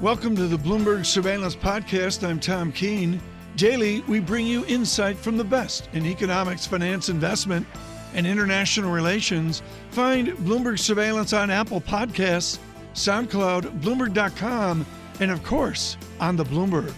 Welcome 0.00 0.34
to 0.36 0.46
the 0.46 0.56
Bloomberg 0.56 1.04
Surveillance 1.04 1.54
Podcast. 1.54 2.26
I'm 2.26 2.40
Tom 2.40 2.72
Keene. 2.72 3.20
Daily, 3.56 4.00
we 4.08 4.18
bring 4.18 4.46
you 4.46 4.64
insight 4.64 5.18
from 5.18 5.36
the 5.36 5.44
best 5.44 5.90
in 5.92 6.06
economics, 6.06 6.66
finance, 6.66 7.10
investment, 7.10 7.66
and 8.14 8.26
international 8.26 8.92
relations. 8.92 9.60
Find 9.90 10.28
Bloomberg 10.38 10.78
Surveillance 10.78 11.34
on 11.34 11.50
Apple 11.50 11.82
Podcasts, 11.82 12.58
SoundCloud, 12.94 13.82
Bloomberg.com, 13.82 14.86
and 15.20 15.30
of 15.30 15.44
course, 15.44 15.98
on 16.18 16.34
the 16.34 16.44
Bloomberg. 16.44 16.94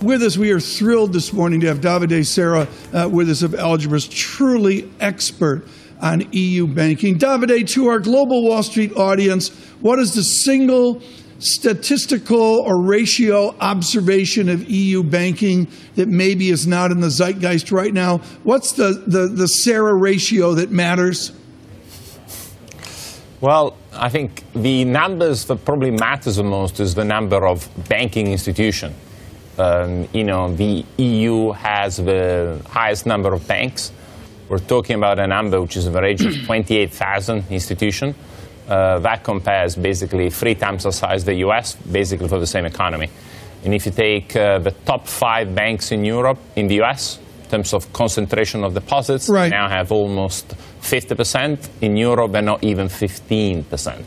With 0.00 0.22
us, 0.22 0.38
we 0.38 0.52
are 0.52 0.60
thrilled 0.60 1.12
this 1.12 1.32
morning 1.32 1.60
to 1.62 1.66
have 1.66 1.80
Davide 1.80 2.24
Serra 2.24 2.68
uh, 2.92 3.08
with 3.10 3.28
us 3.30 3.42
of 3.42 3.50
Algebris, 3.52 4.08
truly 4.08 4.88
expert 5.00 5.66
on 6.00 6.26
EU 6.32 6.66
banking. 6.66 7.18
Davide, 7.18 7.68
to 7.70 7.88
our 7.88 7.98
global 7.98 8.44
Wall 8.44 8.62
Street 8.62 8.92
audience, 8.96 9.48
what 9.80 9.98
is 9.98 10.14
the 10.14 10.22
single 10.22 11.02
statistical 11.38 12.60
or 12.60 12.80
ratio 12.80 13.54
observation 13.60 14.48
of 14.48 14.68
EU 14.68 15.02
banking 15.02 15.68
that 15.96 16.08
maybe 16.08 16.48
is 16.48 16.66
not 16.66 16.90
in 16.90 17.00
the 17.00 17.10
zeitgeist 17.10 17.70
right 17.70 17.92
now? 17.92 18.18
What's 18.42 18.72
the, 18.72 19.02
the, 19.06 19.26
the 19.26 19.48
Serra 19.48 19.94
ratio 19.94 20.54
that 20.54 20.70
matters? 20.70 21.32
Well, 23.40 23.76
I 23.92 24.08
think 24.08 24.42
the 24.54 24.84
numbers 24.86 25.44
that 25.46 25.64
probably 25.64 25.90
matters 25.90 26.36
the 26.36 26.44
most 26.44 26.80
is 26.80 26.94
the 26.94 27.04
number 27.04 27.46
of 27.46 27.68
banking 27.88 28.28
institutions. 28.28 28.94
Um, 29.58 30.08
you 30.12 30.24
know, 30.24 30.52
the 30.54 30.84
EU 30.96 31.52
has 31.52 31.98
the 31.98 32.60
highest 32.66 33.06
number 33.06 33.32
of 33.32 33.46
banks. 33.46 33.92
We're 34.48 34.58
talking 34.58 34.96
about 34.96 35.18
a 35.18 35.26
number 35.26 35.60
which 35.60 35.76
is 35.76 35.90
the 35.90 36.00
range 36.00 36.24
of 36.24 36.44
28,000 36.46 37.44
institutions. 37.50 38.14
Uh, 38.68 38.98
that 39.00 39.22
compares 39.22 39.76
basically 39.76 40.30
three 40.30 40.54
times 40.54 40.84
the 40.84 40.92
size 40.92 41.22
of 41.22 41.26
the 41.26 41.46
US, 41.46 41.76
basically 41.76 42.28
for 42.28 42.38
the 42.38 42.46
same 42.46 42.64
economy. 42.64 43.10
And 43.64 43.74
if 43.74 43.86
you 43.86 43.92
take 43.92 44.36
uh, 44.36 44.58
the 44.58 44.70
top 44.70 45.06
five 45.06 45.54
banks 45.54 45.92
in 45.92 46.04
Europe, 46.04 46.38
in 46.56 46.66
the 46.66 46.82
US, 46.82 47.18
in 47.44 47.50
terms 47.50 47.74
of 47.74 47.92
concentration 47.92 48.64
of 48.64 48.74
deposits, 48.74 49.28
right. 49.28 49.50
now 49.50 49.68
have 49.68 49.92
almost 49.92 50.54
50%. 50.80 51.68
In 51.80 51.96
Europe, 51.96 52.32
they're 52.32 52.42
not 52.42 52.62
even 52.64 52.88
15%. 52.88 54.04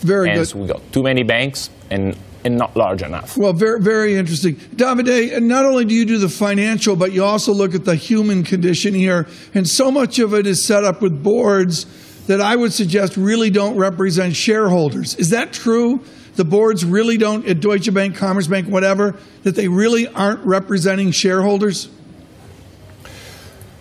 Very 0.00 0.32
good. 0.32 0.54
we 0.54 0.66
got 0.66 0.80
too 0.92 1.02
many 1.02 1.22
banks 1.22 1.68
and 1.90 2.16
and 2.44 2.56
not 2.56 2.76
large 2.76 3.02
enough. 3.02 3.36
Well, 3.36 3.52
very, 3.52 3.80
very 3.80 4.14
interesting. 4.14 4.54
Davide, 4.54 5.36
and 5.36 5.48
not 5.48 5.64
only 5.64 5.84
do 5.84 5.94
you 5.94 6.04
do 6.04 6.18
the 6.18 6.28
financial, 6.28 6.96
but 6.96 7.12
you 7.12 7.24
also 7.24 7.52
look 7.52 7.74
at 7.74 7.84
the 7.84 7.94
human 7.94 8.44
condition 8.44 8.94
here. 8.94 9.26
And 9.54 9.68
so 9.68 9.90
much 9.90 10.18
of 10.18 10.34
it 10.34 10.46
is 10.46 10.64
set 10.64 10.84
up 10.84 11.02
with 11.02 11.22
boards 11.22 11.86
that 12.26 12.40
I 12.40 12.56
would 12.56 12.72
suggest 12.72 13.16
really 13.16 13.50
don't 13.50 13.76
represent 13.76 14.36
shareholders. 14.36 15.16
Is 15.16 15.30
that 15.30 15.52
true? 15.52 16.00
The 16.36 16.44
boards 16.44 16.84
really 16.84 17.18
don't, 17.18 17.46
at 17.46 17.60
Deutsche 17.60 17.92
Bank, 17.92 18.16
Commerzbank, 18.16 18.68
whatever, 18.68 19.16
that 19.42 19.56
they 19.56 19.68
really 19.68 20.06
aren't 20.06 20.44
representing 20.46 21.10
shareholders? 21.10 21.88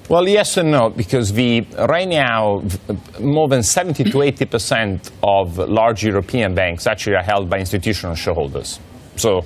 Well, 0.09 0.27
yes 0.27 0.57
and 0.57 0.71
no, 0.71 0.89
because 0.89 1.33
the, 1.33 1.61
right 1.87 2.07
now, 2.07 2.63
more 3.19 3.47
than 3.47 3.61
70 3.61 4.05
to 4.05 4.21
80 4.23 4.45
percent 4.45 5.11
of 5.21 5.59
large 5.59 6.03
European 6.03 6.55
banks 6.55 6.87
actually 6.87 7.15
are 7.15 7.21
held 7.21 7.47
by 7.47 7.59
institutional 7.59 8.15
shareholders. 8.15 8.79
So 9.17 9.41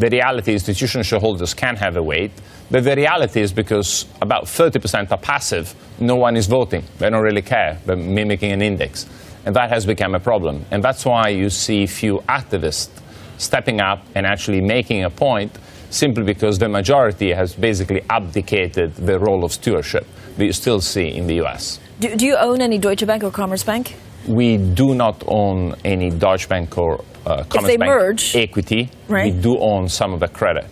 the 0.00 0.08
reality 0.10 0.52
is 0.52 0.68
institutional 0.68 1.04
shareholders 1.04 1.54
can 1.54 1.76
have 1.76 1.96
a 1.96 2.02
weight, 2.02 2.32
but 2.72 2.82
the 2.82 2.96
reality 2.96 3.40
is 3.40 3.52
because 3.52 4.06
about 4.20 4.48
30 4.48 4.80
percent 4.80 5.12
are 5.12 5.18
passive, 5.18 5.76
no 6.00 6.16
one 6.16 6.36
is 6.36 6.48
voting. 6.48 6.82
They 6.98 7.08
don't 7.08 7.22
really 7.22 7.42
care. 7.42 7.78
They're 7.86 7.94
mimicking 7.94 8.50
an 8.50 8.62
index. 8.62 9.06
And 9.46 9.54
that 9.54 9.70
has 9.70 9.86
become 9.86 10.16
a 10.16 10.20
problem. 10.20 10.64
And 10.72 10.82
that's 10.82 11.04
why 11.04 11.28
you 11.28 11.50
see 11.50 11.86
few 11.86 12.18
activists 12.28 12.90
stepping 13.38 13.80
up 13.80 14.04
and 14.16 14.26
actually 14.26 14.60
making 14.60 15.04
a 15.04 15.10
point 15.10 15.56
simply 15.90 16.24
because 16.24 16.58
the 16.58 16.68
majority 16.68 17.32
has 17.32 17.54
basically 17.54 18.02
abdicated 18.08 18.94
the 18.94 19.18
role 19.18 19.44
of 19.44 19.52
stewardship 19.52 20.06
that 20.36 20.44
you 20.44 20.52
still 20.52 20.80
see 20.80 21.08
in 21.08 21.26
the 21.26 21.42
US. 21.44 21.80
Do, 21.98 22.16
do 22.16 22.24
you 22.24 22.36
own 22.36 22.60
any 22.62 22.78
Deutsche 22.78 23.06
Bank 23.06 23.22
or 23.24 23.30
Commerzbank? 23.30 23.94
We 24.26 24.56
do 24.56 24.94
not 24.94 25.22
own 25.26 25.74
any 25.84 26.10
Deutsche 26.10 26.48
Bank 26.48 26.78
or 26.78 27.04
uh, 27.26 27.44
Commerce 27.44 27.66
they 27.66 27.76
Bank 27.76 27.90
merge, 27.90 28.36
equity. 28.36 28.90
right. 29.08 29.34
We 29.34 29.40
do 29.40 29.58
own 29.58 29.88
some 29.88 30.14
of 30.14 30.20
the 30.20 30.28
credit. 30.28 30.66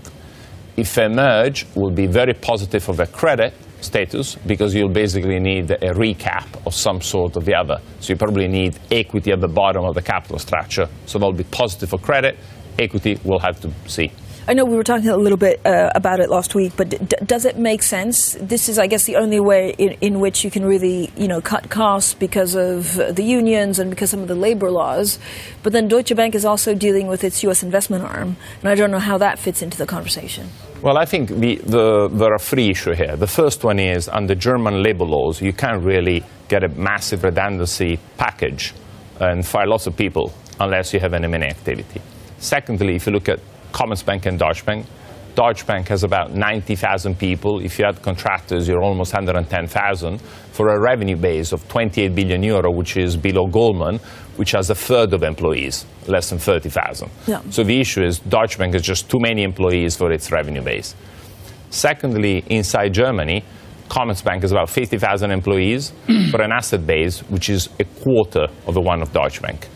If 0.77 0.95
they 0.95 1.09
merge, 1.09 1.67
will 1.75 1.91
be 1.91 2.07
very 2.07 2.35
positive 2.35 2.83
for 2.85 2.95
the 2.95 3.07
credit 3.07 3.53
status 3.81 4.37
because 4.47 4.75
you'll 4.75 4.93
basically 4.93 5.39
need 5.39 5.71
a 5.71 5.93
recap 5.93 6.47
of 6.67 6.75
some 6.75 7.01
sort 7.01 7.37
of 7.37 7.45
the 7.45 7.55
other. 7.55 7.81
So 8.01 8.13
you 8.13 8.17
probably 8.17 8.49
need 8.49 8.79
equity 8.91 9.33
at 9.33 9.41
the 9.41 9.49
bottom 9.49 9.85
of 9.85 9.95
the 9.95 10.03
capital 10.03 10.39
structure. 10.39 10.89
So 11.07 11.19
that'll 11.19 11.33
be 11.33 11.45
positive 11.45 11.91
for 11.91 11.99
credit. 11.99 12.39
Equity, 12.79 13.19
we'll 13.25 13.41
have 13.41 13.61
to 13.61 13.73
see. 13.87 14.13
I 14.49 14.55
know 14.55 14.65
we 14.65 14.77
were 14.77 14.83
talking 14.83 15.11
a 15.11 15.17
little 15.19 15.37
bit 15.37 15.61
uh, 15.67 15.91
about 15.95 16.21
it 16.21 16.31
last 16.31 16.55
week, 16.55 16.73
but 16.75 16.89
d- 16.89 17.17
does 17.27 17.45
it 17.45 17.59
make 17.59 17.83
sense? 17.83 18.33
This 18.41 18.71
is, 18.71 18.79
I 18.79 18.87
guess, 18.87 19.05
the 19.05 19.17
only 19.17 19.41
way 19.41 19.75
in, 19.77 19.93
in, 20.01 20.21
which 20.21 20.43
you 20.43 20.51
can 20.51 20.65
really, 20.65 21.13
you 21.19 21.29
know, 21.29 21.43
cut 21.43 21.69
costs 21.69 22.15
because 22.15 22.55
of 22.55 22.95
the 22.95 23.23
unions 23.23 23.79
and 23.79 23.91
because 23.91 24.09
some 24.09 24.21
of 24.21 24.29
the 24.29 24.35
labor 24.35 24.71
laws. 24.71 25.19
But 25.63 25.75
then 25.75 25.87
Deutsche 25.87 26.17
Bank 26.17 26.35
is 26.35 26.47
also 26.47 26.75
dealing 26.75 27.09
with 27.09 27.25
its 27.25 27.43
U.S. 27.43 27.63
investment 27.63 28.05
arm, 28.05 28.39
and 28.63 28.71
I 28.71 28.75
don't 28.75 28.91
know 28.91 28.99
how 28.99 29.19
that 29.19 29.39
fits 29.39 29.61
into 29.61 29.77
the 29.77 29.85
conversation. 29.85 30.49
Well, 30.81 30.97
I 30.97 31.05
think 31.05 31.29
the, 31.29 31.57
the, 31.57 32.09
there 32.09 32.33
are 32.33 32.39
three 32.39 32.71
issues 32.71 32.97
here. 32.97 33.17
The 33.17 33.27
first 33.27 33.65
one 33.65 33.79
is 33.79 34.09
under 34.09 34.35
German 34.35 34.83
labor 34.83 35.05
laws, 35.05 35.43
you 35.43 35.53
can't 35.53 35.83
really 35.83 36.25
get 36.49 36.65
a 36.65 36.69
massive 36.69 37.23
redundancy 37.23 37.99
package 38.17 38.73
and 39.21 39.47
fire 39.47 39.67
lots 39.67 39.87
of 39.87 39.95
people 39.95 40.33
unless 40.59 40.95
you 40.95 41.01
have 41.01 41.13
an 41.13 41.25
M&A 41.27 41.45
activity. 41.45 42.01
Secondly, 42.39 42.95
if 42.95 43.07
you 43.07 43.13
look 43.13 43.29
at 43.29 43.41
Commerzbank 43.73 44.27
and 44.27 44.39
Deutsche 44.39 44.65
Bank. 44.65 44.87
Deutsche 45.35 45.65
Bank 45.67 45.87
has 45.87 46.03
about 46.03 46.35
90,000 46.35 47.17
people. 47.17 47.65
If 47.65 47.79
you 47.79 47.85
add 47.85 48.03
contractors, 48.03 48.67
you're 48.67 48.83
almost 48.83 49.13
110,000 49.13 50.21
for 50.51 50.67
a 50.69 50.81
revenue 50.81 51.17
base 51.17 51.53
of 51.53 51.69
28 51.69 52.13
billion 52.13 52.43
euro, 52.43 52.73
which 52.73 52.97
is 52.97 53.17
below 53.17 53.47
Goldman, 53.47 54.01
which 54.35 54.51
has 54.51 54.69
a 54.69 54.75
third 54.75 55.13
of 55.13 55.23
employees, 55.23 55.87
less 56.09 56.31
than 56.31 56.41
30,000. 56.41 57.09
Yeah. 57.29 57.41
So 57.51 57.63
the 57.63 57.81
issue 57.81 58.03
is 58.03 58.19
Deutsche 58.19 58.59
Bank 58.59 58.73
has 58.73 58.83
just 58.83 59.09
too 59.09 59.21
many 59.21 59.45
employees 59.45 59.97
for 59.97 60.11
its 60.11 60.33
revenue 60.33 60.63
base. 60.63 60.97
Secondly, 61.71 62.43
inside 62.49 62.95
Germany, 62.95 63.45
Commerzbank 63.89 64.43
has 64.43 64.53
about 64.53 64.69
50,000 64.69 65.31
employees 65.31 65.93
for 66.31 66.43
an 66.43 66.53
asset 66.53 66.87
base 66.87 67.21
which 67.31 67.49
is 67.49 67.69
a 67.79 67.85
quarter 67.85 68.47
of 68.67 68.75
the 68.75 68.81
one 68.81 69.03
of 69.03 69.13
Deutsche 69.13 69.41
Bank. 69.41 69.69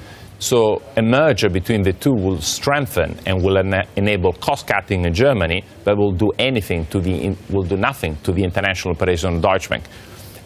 So 0.42 0.82
a 0.96 1.02
merger 1.02 1.48
between 1.48 1.82
the 1.82 1.92
two 1.92 2.12
will 2.12 2.40
strengthen 2.40 3.16
and 3.26 3.44
will 3.44 3.58
ena- 3.58 3.86
enable 3.94 4.32
cost 4.32 4.66
cutting 4.66 5.04
in 5.04 5.14
Germany, 5.14 5.62
but 5.84 5.96
will 5.96 6.10
do 6.10 6.32
anything 6.36 6.84
to 6.86 6.98
the 6.98 7.14
in, 7.14 7.38
will 7.48 7.62
do 7.62 7.76
nothing 7.76 8.16
to 8.24 8.32
the 8.32 8.42
international 8.42 8.92
operation 8.92 9.36
of 9.36 9.40
Deutsche 9.40 9.68
Bank. 9.68 9.84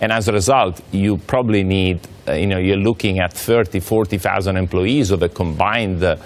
And 0.03 0.13
as 0.13 0.29
a 0.29 0.35
result, 0.35 0.83
you 0.93 1.17
probably 1.17 1.65
need, 1.65 2.01
uh, 2.29 2.35
you 2.35 2.47
know, 2.47 2.59
you're 2.59 2.77
looking 2.77 3.21
at 3.21 3.33
30, 3.33 3.81
40,000 3.81 4.59
employees 4.59 5.11
of 5.13 5.23
a 5.23 5.31
combined 5.31 6.05
uh, 6.05 6.17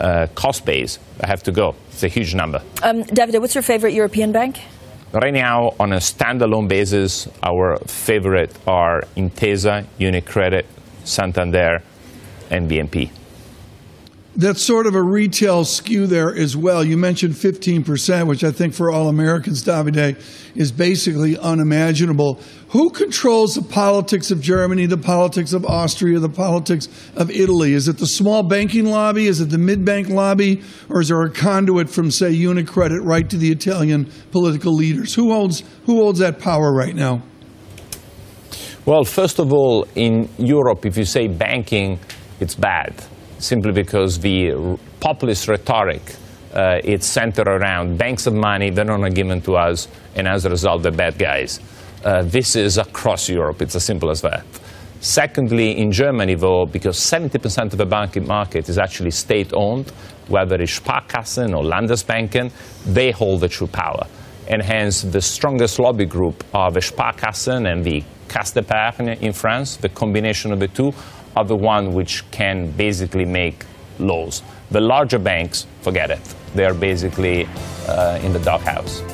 uh, 0.00 0.28
cost 0.34 0.64
base 0.64 0.98
that 1.18 1.28
have 1.28 1.42
to 1.42 1.52
go. 1.52 1.74
It's 1.90 2.02
a 2.04 2.08
huge 2.08 2.34
number. 2.34 2.62
Um, 2.82 3.02
David, 3.02 3.38
what's 3.42 3.54
your 3.54 3.60
favorite 3.60 3.92
European 3.92 4.32
bank? 4.32 4.58
Right 5.12 5.34
now, 5.34 5.74
on 5.78 5.92
a 5.92 5.96
standalone 5.96 6.66
basis, 6.66 7.28
our 7.42 7.76
favorite 7.86 8.56
are 8.66 9.02
Intesa, 9.18 9.84
Unicredit, 10.00 10.64
Santander, 11.04 11.82
and 12.50 12.70
BNP. 12.70 13.10
That's 14.38 14.62
sort 14.62 14.86
of 14.86 14.94
a 14.94 15.02
retail 15.02 15.64
skew 15.64 16.06
there 16.06 16.32
as 16.32 16.56
well. 16.56 16.84
You 16.84 16.96
mentioned 16.96 17.34
15%, 17.34 18.28
which 18.28 18.44
I 18.44 18.52
think 18.52 18.72
for 18.72 18.88
all 18.88 19.08
Americans, 19.08 19.64
Davide, 19.64 19.96
eh, 19.96 20.20
is 20.54 20.70
basically 20.70 21.36
unimaginable. 21.36 22.38
Who 22.68 22.90
controls 22.90 23.56
the 23.56 23.62
politics 23.62 24.30
of 24.30 24.40
Germany, 24.40 24.86
the 24.86 24.96
politics 24.96 25.52
of 25.52 25.64
Austria, 25.66 26.20
the 26.20 26.28
politics 26.28 26.86
of 27.16 27.32
Italy? 27.32 27.72
Is 27.72 27.88
it 27.88 27.98
the 27.98 28.06
small 28.06 28.44
banking 28.44 28.84
lobby? 28.84 29.26
Is 29.26 29.40
it 29.40 29.50
the 29.50 29.58
mid 29.58 29.84
bank 29.84 30.08
lobby? 30.08 30.62
Or 30.88 31.00
is 31.00 31.08
there 31.08 31.20
a 31.22 31.30
conduit 31.30 31.90
from, 31.90 32.12
say, 32.12 32.32
Unicredit 32.32 33.04
right 33.04 33.28
to 33.30 33.36
the 33.36 33.50
Italian 33.50 34.08
political 34.30 34.72
leaders? 34.72 35.14
Who 35.14 35.32
holds, 35.32 35.64
who 35.86 35.96
holds 35.96 36.20
that 36.20 36.38
power 36.38 36.72
right 36.72 36.94
now? 36.94 37.22
Well, 38.86 39.02
first 39.02 39.40
of 39.40 39.52
all, 39.52 39.86
in 39.96 40.28
Europe, 40.38 40.86
if 40.86 40.96
you 40.96 41.04
say 41.04 41.26
banking, 41.26 41.98
it's 42.40 42.54
bad, 42.54 42.94
simply 43.38 43.72
because 43.72 44.18
the 44.18 44.78
populist 45.00 45.48
rhetoric 45.48 46.02
uh, 46.52 46.80
it's 46.82 47.06
centered 47.06 47.46
around 47.46 47.98
banks 47.98 48.26
of 48.26 48.34
money 48.34 48.70
that 48.70 48.88
are 48.88 48.98
not 48.98 49.14
given 49.14 49.40
to 49.42 49.56
us, 49.56 49.88
and 50.14 50.26
as 50.26 50.44
a 50.44 50.50
result, 50.50 50.82
they're 50.82 50.92
bad 50.92 51.18
guys. 51.18 51.60
Uh, 52.04 52.22
this 52.22 52.56
is 52.56 52.78
across 52.78 53.28
Europe. 53.28 53.60
It's 53.60 53.74
as 53.74 53.84
simple 53.84 54.10
as 54.10 54.22
that. 54.22 54.44
Secondly, 55.00 55.78
in 55.78 55.92
Germany, 55.92 56.34
though, 56.34 56.66
because 56.66 56.98
70% 56.98 57.72
of 57.72 57.78
the 57.78 57.86
banking 57.86 58.26
market 58.26 58.68
is 58.68 58.78
actually 58.78 59.10
state-owned, 59.10 59.90
whether 60.26 60.56
it's 60.56 60.80
Sparkassen 60.80 61.56
or 61.56 61.62
Landesbanken, 61.62 62.50
they 62.84 63.10
hold 63.10 63.40
the 63.42 63.48
true 63.48 63.68
power. 63.68 64.06
And 64.48 64.62
hence, 64.62 65.02
the 65.02 65.20
strongest 65.20 65.78
lobby 65.78 66.06
group 66.06 66.42
are 66.54 66.72
the 66.72 66.80
Sparkassen 66.80 67.70
and 67.70 67.84
the 67.84 68.02
Caisse 68.28 68.52
d'Epargne 68.52 69.10
in 69.20 69.32
France, 69.32 69.76
the 69.76 69.88
combination 69.88 70.52
of 70.52 70.58
the 70.58 70.68
two, 70.68 70.92
are 71.38 71.44
the 71.44 71.54
one 71.54 71.94
which 71.94 72.28
can 72.32 72.68
basically 72.72 73.24
make 73.24 73.64
laws. 74.00 74.42
The 74.72 74.80
larger 74.80 75.20
banks, 75.20 75.68
forget 75.82 76.10
it. 76.10 76.34
They 76.56 76.64
are 76.64 76.74
basically 76.74 77.48
uh, 77.86 78.18
in 78.24 78.32
the 78.32 78.40
doghouse. 78.40 79.04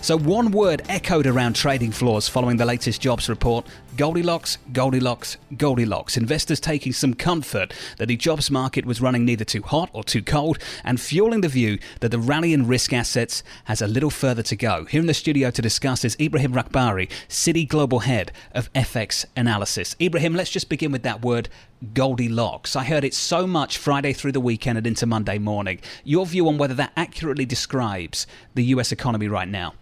So, 0.00 0.16
one 0.16 0.52
word 0.52 0.82
echoed 0.88 1.26
around 1.26 1.54
trading 1.54 1.90
floors 1.90 2.28
following 2.28 2.58
the 2.58 2.64
latest 2.64 3.00
jobs 3.00 3.28
report 3.28 3.66
Goldilocks, 3.98 4.58
Goldilocks, 4.72 5.38
Goldilocks. 5.56 6.16
Investors 6.16 6.60
taking 6.60 6.92
some 6.92 7.14
comfort 7.14 7.74
that 7.96 8.06
the 8.06 8.16
jobs 8.16 8.48
market 8.48 8.86
was 8.86 9.00
running 9.00 9.24
neither 9.24 9.44
too 9.44 9.60
hot 9.60 9.90
or 9.92 10.04
too 10.04 10.22
cold 10.22 10.60
and 10.84 11.00
fueling 11.00 11.40
the 11.40 11.48
view 11.48 11.80
that 11.98 12.10
the 12.12 12.18
rally 12.20 12.52
in 12.52 12.68
risk 12.68 12.92
assets 12.92 13.42
has 13.64 13.82
a 13.82 13.88
little 13.88 14.08
further 14.08 14.44
to 14.44 14.54
go. 14.54 14.84
Here 14.84 15.00
in 15.00 15.08
the 15.08 15.14
studio 15.14 15.50
to 15.50 15.60
discuss 15.60 16.04
is 16.04 16.14
Ebrahim 16.20 16.54
Rahbari, 16.54 17.10
Citi 17.28 17.66
Global 17.66 17.98
Head 17.98 18.30
of 18.52 18.72
FX 18.72 19.24
Analysis. 19.34 19.96
Ebrahim, 19.98 20.36
let's 20.36 20.50
just 20.50 20.68
begin 20.68 20.92
with 20.92 21.02
that 21.02 21.22
word 21.22 21.48
Goldilocks. 21.92 22.76
I 22.76 22.84
heard 22.84 23.02
it 23.02 23.14
so 23.14 23.48
much 23.48 23.78
Friday 23.78 24.12
through 24.12 24.30
the 24.30 24.38
weekend 24.38 24.78
and 24.78 24.86
into 24.86 25.06
Monday 25.06 25.38
morning. 25.38 25.80
Your 26.04 26.24
view 26.24 26.46
on 26.46 26.56
whether 26.56 26.74
that 26.74 26.92
accurately 26.96 27.46
describes 27.46 28.28
the 28.54 28.62
US 28.66 28.92
economy 28.92 29.26
right 29.26 29.48
now? 29.48 29.74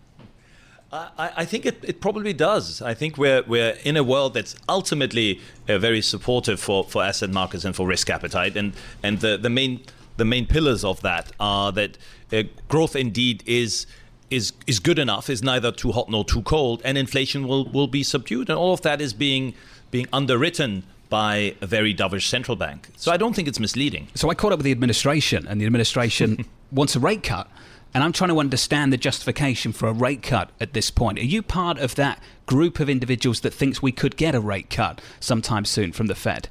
I, 0.92 1.32
I, 1.38 1.44
think 1.44 1.66
it, 1.66 1.82
it, 1.82 2.00
probably 2.00 2.32
does. 2.32 2.80
I 2.80 2.94
think 2.94 3.18
we're 3.18 3.42
we're 3.42 3.76
in 3.84 3.96
a 3.96 4.04
world 4.04 4.34
that's 4.34 4.54
ultimately 4.68 5.40
uh, 5.68 5.78
very 5.78 6.00
supportive 6.00 6.60
for, 6.60 6.84
for 6.84 7.02
asset 7.02 7.30
markets 7.30 7.64
and 7.64 7.74
for 7.74 7.86
risk 7.86 8.08
appetite, 8.08 8.56
and 8.56 8.72
and 9.02 9.20
the, 9.20 9.36
the 9.36 9.50
main 9.50 9.80
the 10.16 10.24
main 10.24 10.46
pillars 10.46 10.84
of 10.84 11.02
that 11.02 11.32
are 11.40 11.72
that 11.72 11.98
uh, 12.32 12.44
growth 12.68 12.94
indeed 12.94 13.42
is 13.46 13.86
is 14.30 14.52
is 14.66 14.78
good 14.78 14.98
enough, 14.98 15.28
is 15.28 15.42
neither 15.42 15.72
too 15.72 15.92
hot 15.92 16.08
nor 16.08 16.24
too 16.24 16.42
cold, 16.42 16.82
and 16.84 16.96
inflation 16.96 17.48
will 17.48 17.66
will 17.66 17.88
be 17.88 18.02
subdued, 18.02 18.48
and 18.48 18.58
all 18.58 18.72
of 18.72 18.82
that 18.82 19.00
is 19.00 19.12
being 19.12 19.54
being 19.90 20.06
underwritten 20.12 20.84
by 21.08 21.54
a 21.60 21.66
very 21.66 21.94
dovish 21.94 22.28
central 22.28 22.56
bank. 22.56 22.88
So 22.96 23.12
I 23.12 23.16
don't 23.16 23.34
think 23.34 23.46
it's 23.46 23.60
misleading. 23.60 24.08
So 24.14 24.28
I 24.30 24.34
caught 24.34 24.52
up 24.52 24.58
with 24.58 24.64
the 24.64 24.72
administration, 24.72 25.46
and 25.46 25.60
the 25.60 25.66
administration 25.66 26.44
wants 26.72 26.96
a 26.96 27.00
rate 27.00 27.22
cut. 27.22 27.48
And 27.94 28.04
I'm 28.04 28.12
trying 28.12 28.30
to 28.30 28.40
understand 28.40 28.92
the 28.92 28.98
justification 28.98 29.72
for 29.72 29.88
a 29.88 29.92
rate 29.92 30.22
cut 30.22 30.50
at 30.60 30.74
this 30.74 30.90
point. 30.90 31.18
Are 31.18 31.24
you 31.24 31.42
part 31.42 31.78
of 31.78 31.94
that 31.94 32.22
group 32.44 32.78
of 32.78 32.90
individuals 32.90 33.40
that 33.40 33.54
thinks 33.54 33.80
we 33.80 33.92
could 33.92 34.16
get 34.16 34.34
a 34.34 34.40
rate 34.40 34.68
cut 34.68 35.00
sometime 35.18 35.64
soon 35.64 35.92
from 35.92 36.06
the 36.06 36.14
Fed? 36.14 36.48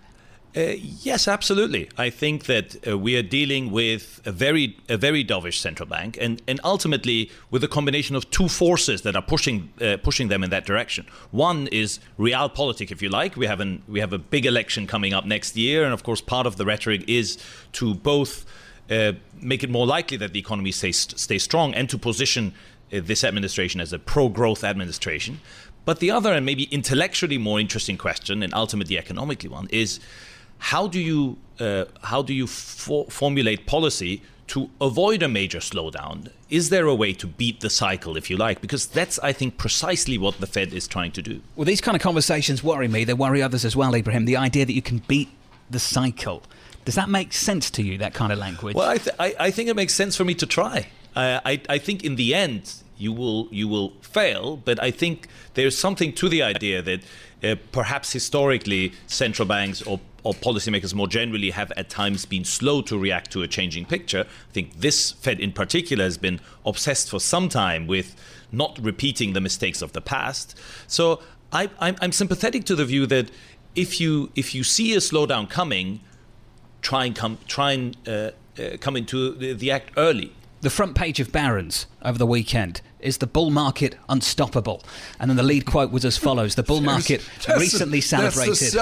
Uh, 0.55 0.73
yes, 0.79 1.27
absolutely. 1.27 1.89
I 1.97 2.09
think 2.09 2.45
that 2.45 2.87
uh, 2.87 2.97
we 2.97 3.17
are 3.17 3.21
dealing 3.21 3.71
with 3.71 4.21
a 4.25 4.31
very, 4.31 4.77
a 4.87 4.95
very 4.95 5.23
dovish 5.23 5.59
central 5.59 5.87
bank, 5.87 6.17
and, 6.21 6.41
and 6.47 6.61
ultimately 6.63 7.29
with 7.51 7.61
a 7.65 7.67
combination 7.67 8.15
of 8.15 8.31
two 8.31 8.47
forces 8.47 9.01
that 9.01 9.17
are 9.17 9.21
pushing, 9.21 9.69
uh, 9.81 9.97
pushing 10.01 10.29
them 10.29 10.45
in 10.45 10.51
that 10.51 10.65
direction. 10.65 11.07
One 11.31 11.67
is 11.67 11.99
realpolitik, 12.17 12.89
if 12.89 13.01
you 13.01 13.09
like. 13.09 13.35
We 13.35 13.47
have 13.47 13.59
an, 13.59 13.83
we 13.89 13.99
have 13.99 14.13
a 14.13 14.17
big 14.17 14.45
election 14.45 14.87
coming 14.87 15.13
up 15.13 15.25
next 15.25 15.57
year, 15.57 15.83
and 15.83 15.93
of 15.93 16.03
course, 16.03 16.21
part 16.21 16.47
of 16.47 16.55
the 16.55 16.65
rhetoric 16.65 17.03
is 17.05 17.37
to 17.73 17.93
both 17.93 18.45
uh, 18.89 19.13
make 19.41 19.63
it 19.63 19.69
more 19.69 19.85
likely 19.85 20.17
that 20.17 20.33
the 20.33 20.39
economy 20.39 20.71
stays, 20.71 21.15
strong 21.41 21.73
and 21.73 21.89
to 21.89 21.97
position 21.97 22.53
uh, 22.93 23.01
this 23.03 23.23
administration 23.23 23.81
as 23.81 23.93
a 23.93 23.99
pro 23.99 24.29
growth 24.29 24.63
administration. 24.63 25.39
But 25.85 25.99
the 25.99 26.11
other 26.11 26.33
and 26.33 26.45
maybe 26.45 26.63
intellectually 26.71 27.37
more 27.37 27.59
interesting 27.59 27.97
question, 27.97 28.43
and 28.43 28.53
ultimately 28.53 28.97
economically 28.97 29.49
one, 29.49 29.67
is 29.71 29.99
how 30.57 30.87
do 30.87 30.99
you, 30.99 31.37
uh, 31.59 31.85
how 32.03 32.21
do 32.21 32.33
you 32.33 32.47
for- 32.47 33.05
formulate 33.05 33.65
policy 33.65 34.21
to 34.47 34.69
avoid 34.79 35.23
a 35.23 35.27
major 35.27 35.59
slowdown? 35.59 36.31
Is 36.49 36.69
there 36.69 36.85
a 36.85 36.95
way 36.95 37.13
to 37.13 37.27
beat 37.27 37.59
the 37.61 37.69
cycle, 37.69 38.17
if 38.17 38.29
you 38.29 38.37
like? 38.37 38.61
Because 38.61 38.85
that's, 38.85 39.19
I 39.19 39.33
think, 39.33 39.57
precisely 39.57 40.17
what 40.17 40.39
the 40.39 40.47
Fed 40.47 40.73
is 40.73 40.87
trying 40.87 41.11
to 41.13 41.21
do. 41.21 41.41
Well, 41.55 41.65
these 41.65 41.81
kind 41.81 41.95
of 41.95 42.01
conversations 42.01 42.63
worry 42.63 42.87
me. 42.87 43.03
They 43.03 43.13
worry 43.13 43.41
others 43.41 43.65
as 43.65 43.75
well, 43.75 43.93
Ebrahim. 43.93 44.25
The 44.25 44.37
idea 44.37 44.65
that 44.65 44.73
you 44.73 44.81
can 44.81 44.99
beat 45.07 45.29
the 45.69 45.79
cycle. 45.79 46.43
Does 46.85 46.95
that 46.95 47.09
make 47.09 47.33
sense 47.33 47.69
to 47.71 47.83
you, 47.83 47.97
that 47.97 48.13
kind 48.13 48.31
of 48.31 48.37
language? 48.37 48.75
Well, 48.75 48.89
I, 48.89 48.97
th- 48.97 49.15
I, 49.19 49.35
I 49.39 49.51
think 49.51 49.69
it 49.69 49.75
makes 49.75 49.93
sense 49.93 50.15
for 50.15 50.23
me 50.23 50.35
to 50.35 50.45
try. 50.45 50.87
Uh, 51.15 51.39
I, 51.43 51.61
I 51.67 51.77
think 51.79 52.03
in 52.03 52.15
the 52.15 52.35
end, 52.35 52.73
you 52.97 53.11
will 53.11 53.47
you 53.51 53.67
will 53.67 53.89
fail. 54.01 54.57
But 54.57 54.81
I 54.81 54.91
think 54.91 55.27
there's 55.55 55.77
something 55.77 56.13
to 56.13 56.29
the 56.29 56.43
idea 56.43 56.81
that 56.81 57.01
uh, 57.43 57.55
perhaps 57.71 58.13
historically 58.13 58.93
central 59.07 59.47
banks 59.47 59.81
or 59.81 59.99
or 60.23 60.33
policymakers 60.33 60.93
more 60.93 61.07
generally 61.07 61.51
have 61.51 61.71
at 61.77 61.87
times 61.87 62.25
been 62.25 62.43
slow 62.43 62.81
to 62.81 62.97
react 62.97 63.31
to 63.31 63.43
a 63.43 63.47
changing 63.47 63.85
picture. 63.85 64.21
I 64.21 64.53
think 64.53 64.79
this 64.79 65.11
Fed 65.11 65.39
in 65.39 65.51
particular 65.51 66.03
has 66.03 66.17
been 66.17 66.39
obsessed 66.65 67.09
for 67.11 67.19
some 67.19 67.47
time 67.47 67.85
with 67.85 68.15
not 68.51 68.79
repeating 68.81 69.33
the 69.33 69.41
mistakes 69.41 69.83
of 69.83 69.93
the 69.93 70.01
past. 70.01 70.57
So 70.87 71.21
I, 71.51 71.69
I'm, 71.79 71.95
I'm 72.01 72.11
sympathetic 72.11 72.65
to 72.65 72.75
the 72.75 72.85
view 72.85 73.05
that 73.05 73.29
if 73.75 74.01
you 74.01 74.31
if 74.35 74.55
you 74.55 74.63
see 74.63 74.95
a 74.95 74.97
slowdown 74.97 75.47
coming, 75.47 75.99
try 76.85 77.05
and 77.05 77.15
come 77.15 77.39
try 77.47 77.71
and 77.71 77.97
uh, 78.07 78.11
uh, 78.11 78.77
come 78.79 78.95
into 78.95 79.33
the, 79.33 79.53
the 79.53 79.71
act 79.71 79.91
early. 79.97 80.31
The 80.61 80.69
front 80.69 80.95
page 80.95 81.19
of 81.19 81.31
Barron's 81.31 81.87
over 82.03 82.17
the 82.17 82.27
weekend 82.27 82.81
is 83.05 83.19
the 83.19 83.27
bull 83.27 83.51
market 83.51 83.95
unstoppable? 84.09 84.83
And 85.19 85.29
then 85.29 85.37
the 85.37 85.43
lead 85.43 85.65
quote 85.65 85.91
was 85.91 86.05
as 86.05 86.17
follows: 86.17 86.55
The 86.55 86.63
bull 86.63 86.81
market 86.81 87.27
recently 87.57 88.01
celebrated 88.01 88.73